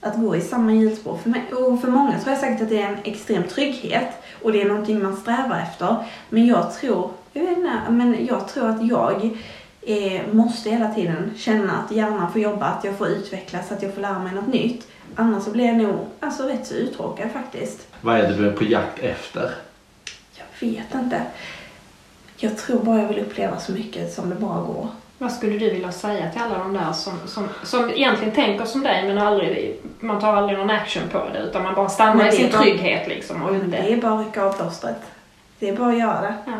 Att 0.00 0.16
gå 0.16 0.36
i 0.36 0.40
samma 0.40 0.72
hjulspår 0.72 1.16
för 1.16 1.30
mig, 1.30 1.44
och 1.52 1.80
för 1.80 1.88
många 1.88 2.18
tror 2.18 2.32
jag 2.32 2.40
säkert 2.40 2.62
att 2.62 2.68
det 2.68 2.82
är 2.82 2.88
en 2.88 2.98
extrem 3.04 3.42
trygghet 3.42 4.08
och 4.42 4.52
det 4.52 4.62
är 4.62 4.68
någonting 4.68 5.02
man 5.02 5.16
strävar 5.16 5.58
efter. 5.58 5.96
Men 6.28 6.46
jag 6.46 6.74
tror, 6.74 7.10
jag 7.32 7.42
vet 7.42 7.58
inte, 7.58 7.80
men 7.90 8.26
jag 8.26 8.48
tror 8.48 8.68
att 8.68 8.86
jag 8.86 9.38
eh, 9.82 10.22
måste 10.32 10.70
hela 10.70 10.94
tiden 10.94 11.32
känna 11.36 11.72
att 11.72 11.92
hjärnan 11.92 12.32
får 12.32 12.40
jobba, 12.40 12.66
att 12.66 12.84
jag 12.84 12.98
får 12.98 13.08
utvecklas, 13.08 13.72
att 13.72 13.82
jag 13.82 13.94
får 13.94 14.00
lära 14.00 14.18
mig 14.18 14.34
något 14.34 14.52
nytt. 14.52 14.88
Annars 15.16 15.44
så 15.44 15.50
blir 15.50 15.64
jag 15.64 15.76
nog 15.76 16.06
alltså, 16.20 16.42
rätt 16.42 16.66
så 16.66 16.74
uttråkad 16.74 17.30
faktiskt. 17.30 17.86
Vad 18.00 18.16
är 18.18 18.28
det 18.28 18.34
du 18.34 18.48
är 18.48 18.52
på 18.52 18.64
jakt 18.64 18.98
efter? 18.98 19.54
Jag 20.32 20.68
vet 20.68 20.94
inte. 20.94 21.22
Jag 22.36 22.58
tror 22.58 22.82
bara 22.82 23.00
jag 23.00 23.08
vill 23.08 23.18
uppleva 23.18 23.58
så 23.58 23.72
mycket 23.72 24.12
som 24.12 24.30
det 24.30 24.36
bara 24.36 24.60
går. 24.60 24.88
Vad 25.18 25.32
skulle 25.32 25.58
du 25.58 25.70
vilja 25.70 25.92
säga 25.92 26.30
till 26.30 26.42
alla 26.42 26.58
de 26.58 26.74
där 26.74 26.92
som, 26.92 27.12
som, 27.26 27.48
som 27.62 27.90
egentligen 27.90 28.34
tänker 28.34 28.64
som 28.64 28.82
dig 28.82 29.04
men 29.06 29.18
aldrig, 29.18 29.80
man 30.00 30.20
tar 30.20 30.36
aldrig 30.36 30.58
någon 30.58 30.70
action 30.70 31.02
på 31.12 31.28
det 31.32 31.38
utan 31.38 31.62
man 31.62 31.74
bara 31.74 31.88
stannar 31.88 32.28
i 32.28 32.32
sin 32.32 32.50
trygghet 32.50 33.08
liksom 33.08 33.42
och 33.42 33.52
Men 33.52 33.64
inte... 33.64 33.82
det 33.82 33.92
är 33.92 33.96
bara 33.96 34.20
att 34.20 34.26
rycka 34.26 34.44
av 34.44 34.52
plåstret. 34.52 34.96
Det 35.58 35.68
är 35.68 35.76
bara 35.76 35.88
att 35.88 35.98
göra 35.98 36.20
det. 36.20 36.34
Ja. 36.46 36.52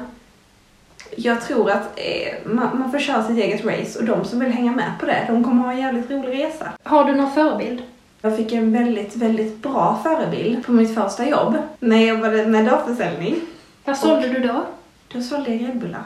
Jag 1.16 1.40
tror 1.40 1.70
att 1.70 1.90
eh, 1.96 2.34
man, 2.44 2.78
man 2.78 2.90
får 2.90 2.98
köra 2.98 3.22
sitt 3.24 3.38
eget 3.38 3.64
race 3.64 3.98
och 3.98 4.04
de 4.04 4.24
som 4.24 4.40
vill 4.40 4.52
hänga 4.52 4.72
med 4.72 4.92
på 5.00 5.06
det, 5.06 5.24
de 5.28 5.44
kommer 5.44 5.62
ha 5.62 5.72
en 5.72 5.78
jävligt 5.78 6.10
rolig 6.10 6.44
resa. 6.44 6.72
Har 6.82 7.04
du 7.04 7.14
någon 7.14 7.32
förebild? 7.32 7.82
Jag 8.22 8.36
fick 8.36 8.52
en 8.52 8.72
väldigt, 8.72 9.16
väldigt 9.16 9.62
bra 9.62 10.00
förebild 10.02 10.66
på 10.66 10.72
mitt 10.72 10.94
första 10.94 11.28
jobb 11.28 11.56
när 11.78 11.96
jag 11.96 12.08
jobbade 12.08 12.46
med 12.46 12.64
datasäljning. 12.64 13.40
Vad 13.84 13.96
sålde 13.96 14.28
du 14.28 14.40
då? 14.40 14.64
Då 15.12 15.22
sålde 15.22 15.50
jag 15.50 15.60
gräddbullar. 15.60 16.02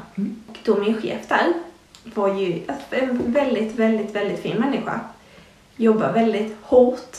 Och 0.49 0.59
då 0.65 0.77
min 0.77 1.03
chef 1.03 1.29
där 1.29 1.53
var 2.05 2.35
ju 2.35 2.63
en 2.91 3.33
väldigt, 3.33 3.75
väldigt, 3.75 4.17
väldigt 4.17 4.41
fin 4.41 4.57
människa. 4.57 5.01
Jobbar 5.77 6.13
väldigt 6.13 6.57
hårt. 6.63 7.17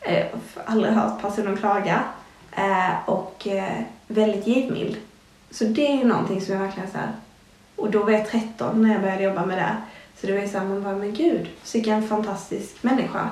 Eh, 0.00 0.26
aldrig 0.64 0.92
hört 0.92 1.22
personen 1.22 1.56
klaga. 1.56 2.02
Eh, 2.52 3.08
och 3.08 3.46
eh, 3.46 3.80
väldigt 4.06 4.46
givmild. 4.46 4.96
Så 5.50 5.64
det 5.64 5.86
är 5.86 5.96
ju 5.96 6.04
någonting 6.04 6.40
som 6.40 6.54
jag 6.54 6.62
verkligen 6.62 6.90
så 6.90 6.98
här. 6.98 7.12
Och 7.76 7.90
då 7.90 8.02
var 8.02 8.10
jag 8.10 8.28
13 8.28 8.82
när 8.82 8.92
jag 8.92 9.02
började 9.02 9.22
jobba 9.22 9.46
med 9.46 9.58
det. 9.58 9.76
Så 10.20 10.26
det 10.26 10.32
var 10.32 10.40
ju 10.40 10.48
såhär, 10.48 10.66
man 10.66 10.82
bara, 10.82 10.96
men 10.96 11.14
gud, 11.14 11.48
vilken 11.72 12.08
fantastisk 12.08 12.82
människa. 12.82 13.30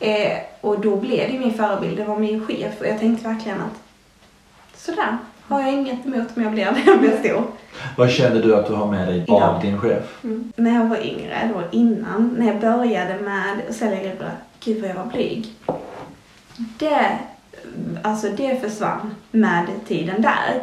Eh, 0.00 0.38
och 0.60 0.80
då 0.80 0.96
blev 0.96 1.32
det 1.32 1.38
min 1.38 1.54
förebild, 1.54 1.96
det 1.96 2.04
var 2.04 2.18
min 2.18 2.46
chef. 2.46 2.80
Och 2.80 2.86
jag 2.86 2.98
tänkte 3.00 3.28
verkligen 3.28 3.60
att 3.60 3.80
sådär, 4.76 5.18
har 5.48 5.60
jag 5.60 5.72
inget 5.72 6.06
emot 6.06 6.28
om 6.36 6.42
jag 6.42 6.52
blir 6.52 6.64
när 6.64 6.82
jag 6.86 6.98
blir 6.98 7.18
stor. 7.18 7.42
Vad 7.96 8.10
känner 8.10 8.42
du 8.42 8.56
att 8.56 8.66
du 8.66 8.74
har 8.74 8.86
med 8.90 9.08
dig 9.08 9.24
av 9.28 9.60
din 9.62 9.80
chef? 9.80 10.02
När 10.56 10.74
jag 10.74 10.84
var 10.88 11.06
yngre, 11.06 11.50
då 11.54 11.78
innan, 11.78 12.36
när 12.38 12.46
jag 12.46 12.60
började 12.60 13.16
med 13.20 13.60
att 13.68 13.74
sälja 13.74 14.02
gräddbullar, 14.02 14.34
gud 14.64 14.80
vad 14.80 14.90
jag 14.90 14.94
var 14.94 15.04
blyg. 15.06 15.46
Det, 16.56 17.18
alltså 18.02 18.28
det 18.28 18.60
försvann 18.60 19.14
med 19.30 19.66
tiden 19.88 20.22
där. 20.22 20.62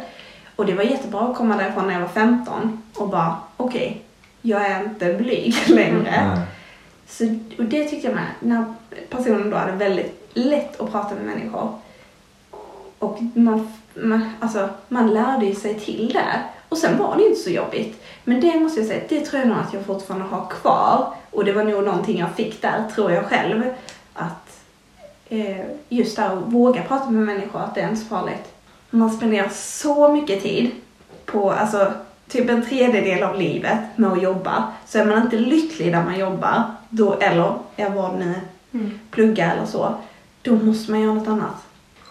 Och 0.56 0.66
det 0.66 0.74
var 0.74 0.82
jättebra 0.84 1.20
att 1.20 1.36
komma 1.36 1.56
därifrån 1.56 1.86
när 1.86 1.94
jag 1.94 2.00
var 2.00 2.08
15 2.08 2.82
och 2.96 3.08
bara, 3.08 3.36
okej, 3.56 4.02
jag 4.42 4.66
är 4.66 4.84
inte 4.84 5.14
blyg 5.14 5.54
längre. 5.68 6.02
Nej. 6.34 6.38
Så, 7.12 7.24
och 7.58 7.64
det 7.64 7.84
tyckte 7.84 8.06
jag 8.06 8.14
med, 8.14 8.26
när 8.40 8.64
personen 9.10 9.50
då 9.50 9.56
hade 9.56 9.72
väldigt 9.72 10.30
lätt 10.32 10.80
att 10.80 10.92
prata 10.92 11.14
med 11.14 11.24
människor. 11.24 11.78
Och 12.98 13.18
man, 13.34 13.72
man, 13.94 14.30
alltså, 14.40 14.68
man 14.88 15.14
lärde 15.14 15.46
ju 15.46 15.54
sig 15.54 15.80
till 15.80 16.12
det. 16.12 16.42
Och 16.68 16.78
sen 16.78 16.98
var 16.98 17.16
det 17.16 17.26
inte 17.26 17.40
så 17.40 17.50
jobbigt. 17.50 18.02
Men 18.24 18.40
det 18.40 18.60
måste 18.60 18.80
jag 18.80 18.88
säga, 18.88 19.02
det 19.08 19.20
tror 19.20 19.40
jag 19.40 19.48
nog 19.48 19.58
att 19.58 19.74
jag 19.74 19.86
fortfarande 19.86 20.26
har 20.26 20.46
kvar. 20.46 21.14
Och 21.30 21.44
det 21.44 21.52
var 21.52 21.64
nog 21.64 21.84
någonting 21.84 22.18
jag 22.18 22.34
fick 22.34 22.62
där, 22.62 22.84
tror 22.94 23.12
jag 23.12 23.24
själv. 23.24 23.62
Att 24.14 24.60
eh, 25.28 25.66
just 25.88 26.18
här 26.18 26.36
att 26.36 26.52
våga 26.52 26.82
prata 26.82 27.10
med 27.10 27.22
människor, 27.22 27.60
att 27.60 27.74
det 27.74 27.80
är 27.80 27.88
inte 27.88 28.00
så 28.00 28.06
farligt. 28.06 28.52
Man 28.90 29.10
spenderar 29.10 29.48
så 29.48 30.12
mycket 30.12 30.42
tid 30.42 30.70
på, 31.26 31.50
alltså 31.50 31.92
typ 32.28 32.50
en 32.50 32.66
tredjedel 32.66 33.22
av 33.22 33.38
livet 33.38 33.78
med 33.96 34.12
att 34.12 34.22
jobba. 34.22 34.72
Så 34.86 34.98
är 34.98 35.04
man 35.04 35.22
inte 35.22 35.36
lycklig 35.36 35.92
där 35.92 36.04
man 36.04 36.18
jobbar, 36.18 36.62
då, 36.92 37.14
eller 37.14 37.58
är 37.76 37.90
vad 37.90 38.18
nu 38.18 38.34
plugga 39.10 39.52
eller 39.52 39.66
så, 39.66 39.94
då 40.42 40.54
måste 40.54 40.90
man 40.90 41.00
göra 41.00 41.14
något 41.14 41.28
annat. 41.28 41.56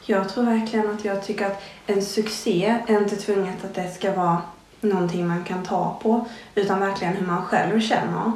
Jag 0.05 0.29
tror 0.29 0.43
verkligen 0.43 0.89
att 0.89 1.05
jag 1.05 1.23
tycker 1.23 1.45
att 1.45 1.61
en 1.87 2.01
succé 2.01 2.77
är 2.87 2.97
inte 2.97 3.15
tvunget 3.15 3.65
att 3.65 3.75
det 3.75 3.91
ska 3.91 4.13
vara 4.13 4.41
någonting 4.81 5.27
man 5.27 5.43
kan 5.43 5.63
ta 5.63 5.99
på, 6.03 6.25
utan 6.55 6.79
verkligen 6.79 7.13
hur 7.13 7.27
man 7.27 7.45
själv 7.45 7.81
känner. 7.81 8.31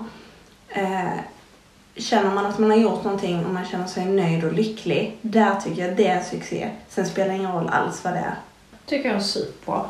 Eh, 0.69 1.19
känner 1.95 2.31
man 2.31 2.45
att 2.45 2.59
man 2.59 2.69
har 2.69 2.77
gjort 2.77 3.03
någonting 3.03 3.45
och 3.45 3.53
man 3.53 3.65
känner 3.65 3.87
sig 3.87 4.05
nöjd 4.05 4.43
och 4.43 4.53
lycklig, 4.53 5.17
där 5.21 5.55
tycker 5.55 5.87
jag 5.87 5.97
det 5.97 6.07
är 6.07 6.21
succé. 6.23 6.69
Sen 6.89 7.05
spelar 7.05 7.27
det 7.27 7.35
ingen 7.35 7.51
roll 7.51 7.69
alls 7.69 8.03
vad 8.03 8.13
det 8.13 8.19
är. 8.19 8.35
Tycker 8.85 9.09
jag 9.09 9.17
är 9.17 9.21
superbra. 9.21 9.85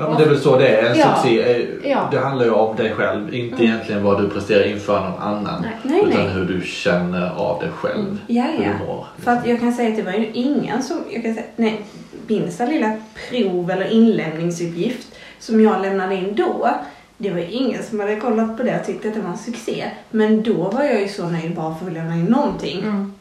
Ja, 0.00 0.08
men 0.08 0.18
det 0.18 0.24
är 0.24 0.28
väl 0.28 0.40
så 0.40 0.58
det 0.58 0.68
är. 0.68 0.90
En 0.90 0.98
Ja. 0.98 1.14
succé 1.16 1.66
Ja. 1.84 2.08
det 2.10 2.18
handlar 2.18 2.44
ju 2.44 2.50
om 2.50 2.76
dig 2.76 2.94
själv. 2.94 3.34
Inte 3.34 3.64
egentligen 3.64 4.02
vad 4.04 4.22
du 4.22 4.28
presterar 4.30 4.64
inför 4.66 5.00
någon 5.00 5.18
annan. 5.22 5.62
Nej. 5.62 5.70
Nej, 5.82 6.02
utan 6.08 6.24
nej. 6.24 6.32
hur 6.34 6.44
du 6.44 6.60
känner 6.66 7.30
av 7.36 7.60
dig 7.60 7.70
själv. 7.70 8.18
Ja, 8.26 8.42
Hur 8.42 8.64
ja. 8.64 8.70
du 8.80 8.86
mår. 8.86 9.06
För 9.18 9.30
att 9.30 9.46
jag 9.46 9.60
kan 9.60 9.72
säga 9.72 9.88
att 9.90 9.96
det 9.96 10.02
var 10.02 10.12
ju 10.12 10.30
ingen 10.32 10.82
som, 10.82 10.96
jag 11.10 11.22
kan 11.22 11.34
säga, 11.34 11.46
nej, 11.56 11.80
minsta 12.26 12.66
lilla 12.66 12.92
prov 13.30 13.70
eller 13.70 13.86
inlämningsuppgift 13.90 15.08
som 15.38 15.60
jag 15.64 15.82
lämnade 15.82 16.14
in 16.14 16.34
då, 16.34 16.68
det 17.16 17.30
var 17.30 17.44
ingen 17.50 17.82
som 17.82 18.00
hade 18.00 18.16
kollat 18.16 18.56
på 18.56 18.62
det 18.62 18.80
och 18.80 18.86
tyckte 18.86 19.08
att 19.08 19.14
det 19.14 19.20
var 19.20 19.30
en 19.30 19.38
succé. 19.38 19.84
Men 20.10 20.42
då 20.42 20.54
var 20.70 20.82
jag 20.84 21.00
ju 21.00 21.08
så 21.08 21.28
nöjd 21.28 21.54
bara 21.54 21.74
för 21.74 21.86
att 21.86 21.92
lämna 21.92 22.14
in 22.14 22.24
någonting. 22.24 22.78
Mm. 22.82 23.12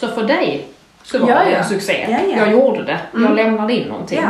Så 0.00 0.08
för 0.08 0.24
dig 0.24 0.66
så 1.02 1.18
var 1.18 1.28
Ja, 1.28 1.34
det 1.44 1.50
ja. 1.50 1.56
en 1.56 1.64
succé. 1.64 2.06
Ja, 2.10 2.18
ja. 2.30 2.36
Jag 2.36 2.52
gjorde 2.52 2.82
det. 2.84 2.98
Jag 3.12 3.20
Mm. 3.22 3.36
lämnade 3.36 3.72
in 3.72 3.88
någonting. 3.88 4.20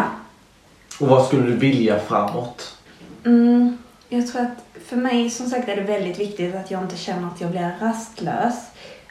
Och 1.00 1.08
vad 1.08 1.26
skulle 1.26 1.42
du 1.42 1.56
vilja 1.56 1.98
framåt? 1.98 2.76
Mm, 3.24 3.78
jag 4.08 4.26
tror 4.26 4.42
att 4.42 4.82
för 4.86 4.96
mig 4.96 5.30
som 5.30 5.50
sagt 5.50 5.68
är 5.68 5.76
det 5.76 5.82
väldigt 5.82 6.18
viktigt 6.18 6.54
att 6.54 6.70
jag 6.70 6.82
inte 6.82 6.96
känner 6.96 7.28
att 7.28 7.40
jag 7.40 7.50
blir 7.50 7.76
rastlös. 7.80 8.54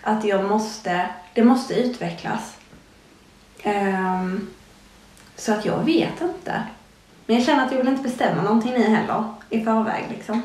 Att 0.03 0.25
jag 0.25 0.49
måste, 0.49 1.05
det 1.33 1.43
måste 1.43 1.73
utvecklas. 1.73 2.57
Ehm, 3.63 4.47
så 5.35 5.53
att 5.53 5.65
jag 5.65 5.83
vet 5.83 6.21
inte. 6.21 6.63
Men 7.25 7.35
jag 7.35 7.45
känner 7.45 7.65
att 7.65 7.71
jag 7.71 7.77
vill 7.77 7.87
inte 7.87 8.03
bestämma 8.03 8.41
någonting 8.41 8.73
ni 8.73 8.83
heller 8.83 9.23
i 9.49 9.63
förväg 9.63 10.03
liksom. 10.09 10.41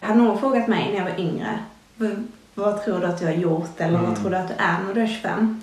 Hade 0.00 0.18
någon 0.18 0.40
frågat 0.40 0.68
mig 0.68 0.88
när 0.88 0.96
jag 0.96 1.04
var 1.04 1.20
yngre, 1.20 1.58
vad, 2.54 2.84
tror 2.84 3.00
du 3.00 3.06
att 3.06 3.20
du 3.20 3.26
har 3.26 3.32
gjort 3.32 3.80
eller 3.80 3.98
vad 3.98 4.16
tror 4.16 4.30
du 4.30 4.36
att 4.36 4.48
du 4.48 4.54
är 4.58 4.78
när 4.86 4.94
du 4.94 5.00
är 5.00 5.06
25? 5.06 5.62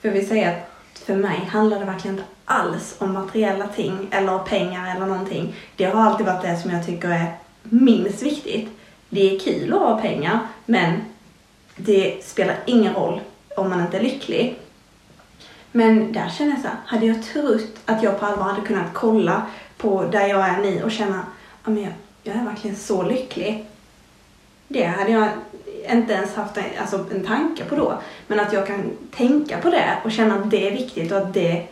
För 0.00 0.10
vill 0.10 0.28
säga 0.28 0.50
att 0.50 0.69
för 1.04 1.14
mig 1.16 1.48
handlar 1.52 1.78
det 1.78 1.84
verkligen 1.84 2.16
inte 2.16 2.28
alls 2.44 2.96
om 2.98 3.12
materiella 3.12 3.66
ting 3.66 4.08
eller 4.10 4.38
pengar 4.38 4.96
eller 4.96 5.06
någonting. 5.06 5.54
Det 5.76 5.84
har 5.84 6.02
alltid 6.02 6.26
varit 6.26 6.42
det 6.42 6.56
som 6.56 6.70
jag 6.70 6.86
tycker 6.86 7.08
är 7.08 7.32
minst 7.62 8.22
viktigt. 8.22 8.68
Det 9.08 9.34
är 9.34 9.38
kul 9.38 9.72
att 9.72 9.80
ha 9.80 10.00
pengar, 10.00 10.38
men 10.66 11.00
det 11.76 12.24
spelar 12.24 12.56
ingen 12.66 12.94
roll 12.94 13.20
om 13.56 13.70
man 13.70 13.80
inte 13.80 13.98
är 13.98 14.02
lycklig. 14.02 14.58
Men 15.72 16.12
där 16.12 16.28
känner 16.28 16.50
jag 16.50 16.60
så 16.60 16.68
här, 16.68 16.76
hade 16.86 17.06
jag 17.06 17.22
trott 17.22 17.76
att 17.84 18.02
jag 18.02 18.20
på 18.20 18.26
allvar 18.26 18.44
hade 18.44 18.66
kunnat 18.66 18.94
kolla 18.94 19.46
på 19.76 20.04
där 20.04 20.26
jag 20.26 20.48
är 20.48 20.58
nu 20.58 20.82
och 20.82 20.90
känna, 20.90 21.24
ja 21.64 21.70
men 21.70 21.82
jag, 21.82 21.92
jag 22.22 22.36
är 22.36 22.44
verkligen 22.44 22.76
så 22.76 23.02
lycklig. 23.02 23.66
Det 24.72 24.84
hade 24.84 25.10
jag 25.10 25.28
inte 25.90 26.12
ens 26.12 26.34
haft 26.34 26.56
en, 26.56 26.64
alltså 26.80 27.06
en 27.10 27.26
tanke 27.26 27.64
på 27.64 27.76
då. 27.76 27.98
Men 28.26 28.40
att 28.40 28.52
jag 28.52 28.66
kan 28.66 28.90
tänka 29.10 29.58
på 29.58 29.70
det 29.70 29.96
och 30.04 30.12
känna 30.12 30.34
att 30.34 30.50
det 30.50 30.68
är 30.68 30.70
viktigt 30.70 31.12
och 31.12 31.18
att 31.18 31.34
det, 31.34 31.66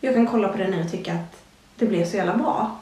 jag 0.00 0.14
kan 0.14 0.26
kolla 0.26 0.48
på 0.48 0.58
det 0.58 0.68
nu 0.68 0.84
och 0.84 0.90
tycka 0.90 1.12
att 1.12 1.42
det 1.76 1.86
blir 1.86 2.04
så 2.04 2.16
jävla 2.16 2.36
bra. 2.36 2.80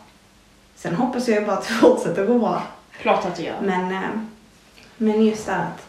Sen 0.76 0.94
hoppas 0.94 1.28
jag 1.28 1.46
bara 1.46 1.56
att 1.56 1.68
det 1.68 1.74
fortsätter 1.80 2.26
gå 2.26 2.38
bra. 2.38 2.62
Klart 3.00 3.24
att 3.24 3.36
det 3.36 3.42
gör. 3.42 3.56
Men, 3.62 3.92
eh, 3.92 4.10
men 4.96 5.26
just 5.26 5.46
det 5.46 5.54
att 5.54 5.86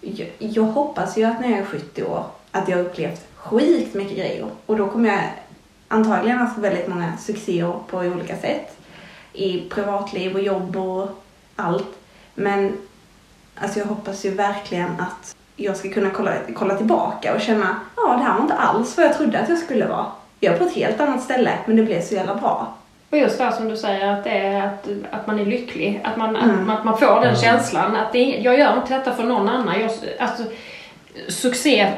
jag, 0.00 0.28
jag 0.38 0.62
hoppas 0.62 1.18
ju 1.18 1.24
att 1.24 1.40
när 1.40 1.50
jag 1.50 1.58
är 1.58 1.64
70 1.64 2.02
år 2.02 2.24
att 2.50 2.68
jag 2.68 2.76
har 2.76 2.84
upplevt 2.84 3.26
skit 3.34 3.94
mycket 3.94 4.16
grejer. 4.16 4.46
Och 4.66 4.76
då 4.76 4.88
kommer 4.88 5.08
jag 5.08 5.22
antagligen 5.88 6.38
haft 6.38 6.58
väldigt 6.58 6.88
många 6.88 7.16
succéer 7.16 7.80
på 7.90 7.98
olika 7.98 8.36
sätt. 8.36 8.76
I 9.32 9.68
privatliv 9.68 10.34
och 10.34 10.42
jobb 10.42 10.76
och 10.76 11.08
allt. 11.56 11.97
Men 12.38 12.78
alltså 13.60 13.78
jag 13.78 13.86
hoppas 13.86 14.24
ju 14.24 14.30
verkligen 14.30 14.90
att 15.00 15.36
jag 15.56 15.76
ska 15.76 15.88
kunna 15.90 16.10
kolla, 16.10 16.32
kolla 16.54 16.74
tillbaka 16.76 17.34
och 17.34 17.40
känna 17.40 17.76
ja 17.96 18.02
det 18.16 18.22
här 18.24 18.34
var 18.34 18.40
inte 18.40 18.54
alls 18.54 18.96
vad 18.96 19.06
jag 19.06 19.16
trodde 19.16 19.38
att 19.40 19.48
jag 19.48 19.58
skulle 19.58 19.86
vara. 19.86 20.06
Jag 20.40 20.54
är 20.54 20.58
på 20.58 20.64
ett 20.64 20.74
helt 20.74 21.00
annat 21.00 21.22
ställe 21.22 21.50
men 21.66 21.76
det 21.76 21.82
blev 21.82 22.02
så 22.02 22.14
jävla 22.14 22.34
bra. 22.34 22.74
Och 23.10 23.18
just 23.18 23.38
det 23.38 23.44
här 23.44 23.50
som 23.50 23.68
du 23.68 23.76
säger, 23.76 24.12
att 24.12 24.24
det 24.24 24.30
är 24.30 24.66
att, 24.66 24.88
att 25.10 25.26
man 25.26 25.38
är 25.40 25.44
lycklig. 25.44 26.00
Att 26.04 26.16
man, 26.16 26.36
Mm. 26.36 26.50
att, 26.60 26.66
man- 26.66 26.76
att 26.76 26.84
man 26.84 26.98
får 26.98 27.20
den 27.20 27.36
känslan. 27.36 27.96
Att 27.96 28.12
det, 28.12 28.24
jag 28.24 28.58
gör 28.58 28.76
inte 28.76 28.98
detta 28.98 29.12
för 29.14 29.24
någon 29.24 29.48
annan. 29.48 29.80
Jag, 29.80 29.90
alltså, 30.18 30.42
succé 31.28 31.92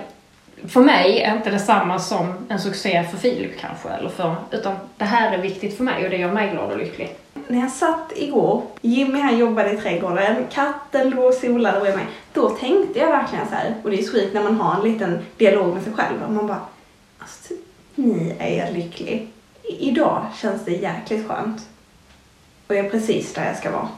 för 0.68 0.80
mig 0.80 1.22
är 1.22 1.36
inte 1.36 1.50
detsamma 1.50 1.98
som 1.98 2.34
en 2.48 2.58
succé 2.58 3.04
för 3.10 3.18
Filip 3.18 3.60
kanske. 3.60 3.88
Eller 3.88 4.08
för, 4.08 4.34
utan 4.50 4.76
det 4.96 5.04
här 5.04 5.32
är 5.32 5.38
viktigt 5.42 5.76
för 5.76 5.84
mig 5.84 6.04
och 6.04 6.10
det 6.10 6.16
gör 6.16 6.32
mig 6.32 6.50
glad 6.50 6.70
och 6.72 6.78
lycklig. 6.78 7.16
När 7.50 7.60
jag 7.60 7.70
satt 7.70 8.12
igår, 8.16 8.62
Jimmy 8.80 9.18
här 9.18 9.36
jobbade 9.36 9.72
i 9.72 9.76
trädgården, 9.76 10.36
katten 10.52 11.10
låg 11.10 11.24
och 11.24 11.34
solade 11.34 11.80
bredvid 11.80 11.98
mig. 11.98 12.06
Då 12.32 12.48
tänkte 12.50 12.98
jag 12.98 13.06
verkligen 13.06 13.48
så 13.48 13.54
här, 13.54 13.74
och 13.84 13.90
det 13.90 13.98
är 13.98 14.02
så 14.02 14.12
sjukt 14.12 14.34
när 14.34 14.42
man 14.42 14.60
har 14.60 14.74
en 14.74 14.92
liten 14.92 15.18
dialog 15.36 15.74
med 15.74 15.82
sig 15.82 15.92
själv. 15.92 16.22
Och 16.26 16.32
man 16.32 16.46
bara, 16.46 16.60
alltså, 17.18 17.54
ni 17.94 18.34
är 18.38 18.58
jag 18.64 18.72
lycklig. 18.74 19.28
I- 19.62 19.88
Idag 19.88 20.26
känns 20.36 20.64
det 20.64 20.70
jäkligt 20.72 21.28
skönt. 21.28 21.68
Och 22.66 22.74
jag 22.74 22.86
är 22.86 22.90
precis 22.90 23.34
där 23.34 23.46
jag 23.46 23.56
ska 23.56 23.70
vara. 23.70 23.88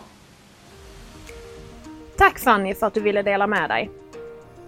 Tack 2.17 2.39
Fanny 2.39 2.75
för 2.75 2.87
att 2.87 2.95
du 2.95 3.01
ville 3.01 3.23
dela 3.23 3.47
med 3.47 3.71
dig. 3.71 3.91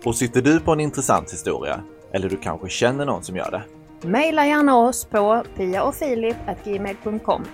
Och 0.05 0.15
sitter 0.17 0.43
du 0.43 0.61
på 0.61 0.73
en 0.73 0.81
intressant 0.81 1.33
historia, 1.33 1.81
eller 2.13 2.29
du 2.29 2.37
kanske 2.37 2.69
känner 2.69 3.05
någon 3.07 3.23
som 3.25 3.37
gör 3.37 3.51
det? 3.51 3.63
Maila 4.09 4.47
gärna 4.47 4.77
oss 4.77 5.05
på 5.05 5.45
piaophilip.gmail.com 5.57 7.45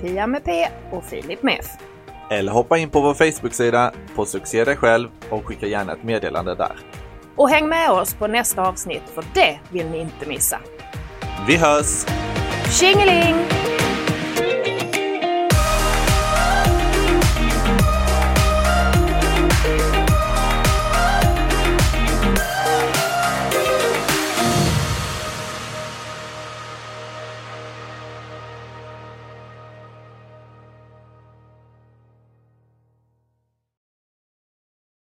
Pia 0.00 0.26
med 0.26 0.44
P 0.44 0.66
och 0.92 1.04
Filip 1.04 1.42
med 1.42 1.56
F. 1.60 1.66
Eller 2.30 2.52
hoppa 2.52 2.78
in 2.78 2.90
på 2.90 3.00
vår 3.00 3.14
Facebook-sida 3.14 3.92
på 4.14 4.24
Succé 4.24 4.64
dig 4.64 4.76
själv 4.76 5.08
och 5.30 5.46
skicka 5.46 5.66
gärna 5.66 5.92
ett 5.92 6.02
meddelande 6.02 6.54
där. 6.54 6.72
Och 7.36 7.50
häng 7.50 7.68
med 7.68 7.90
oss 7.90 8.14
på 8.14 8.26
nästa 8.26 8.68
avsnitt 8.68 9.02
för 9.14 9.24
det 9.34 9.58
vill 9.70 9.90
ni 9.90 9.98
inte 9.98 10.28
missa. 10.28 10.58
Vi 11.46 11.56
hörs! 11.56 12.06
Tjingeling! 12.80 13.34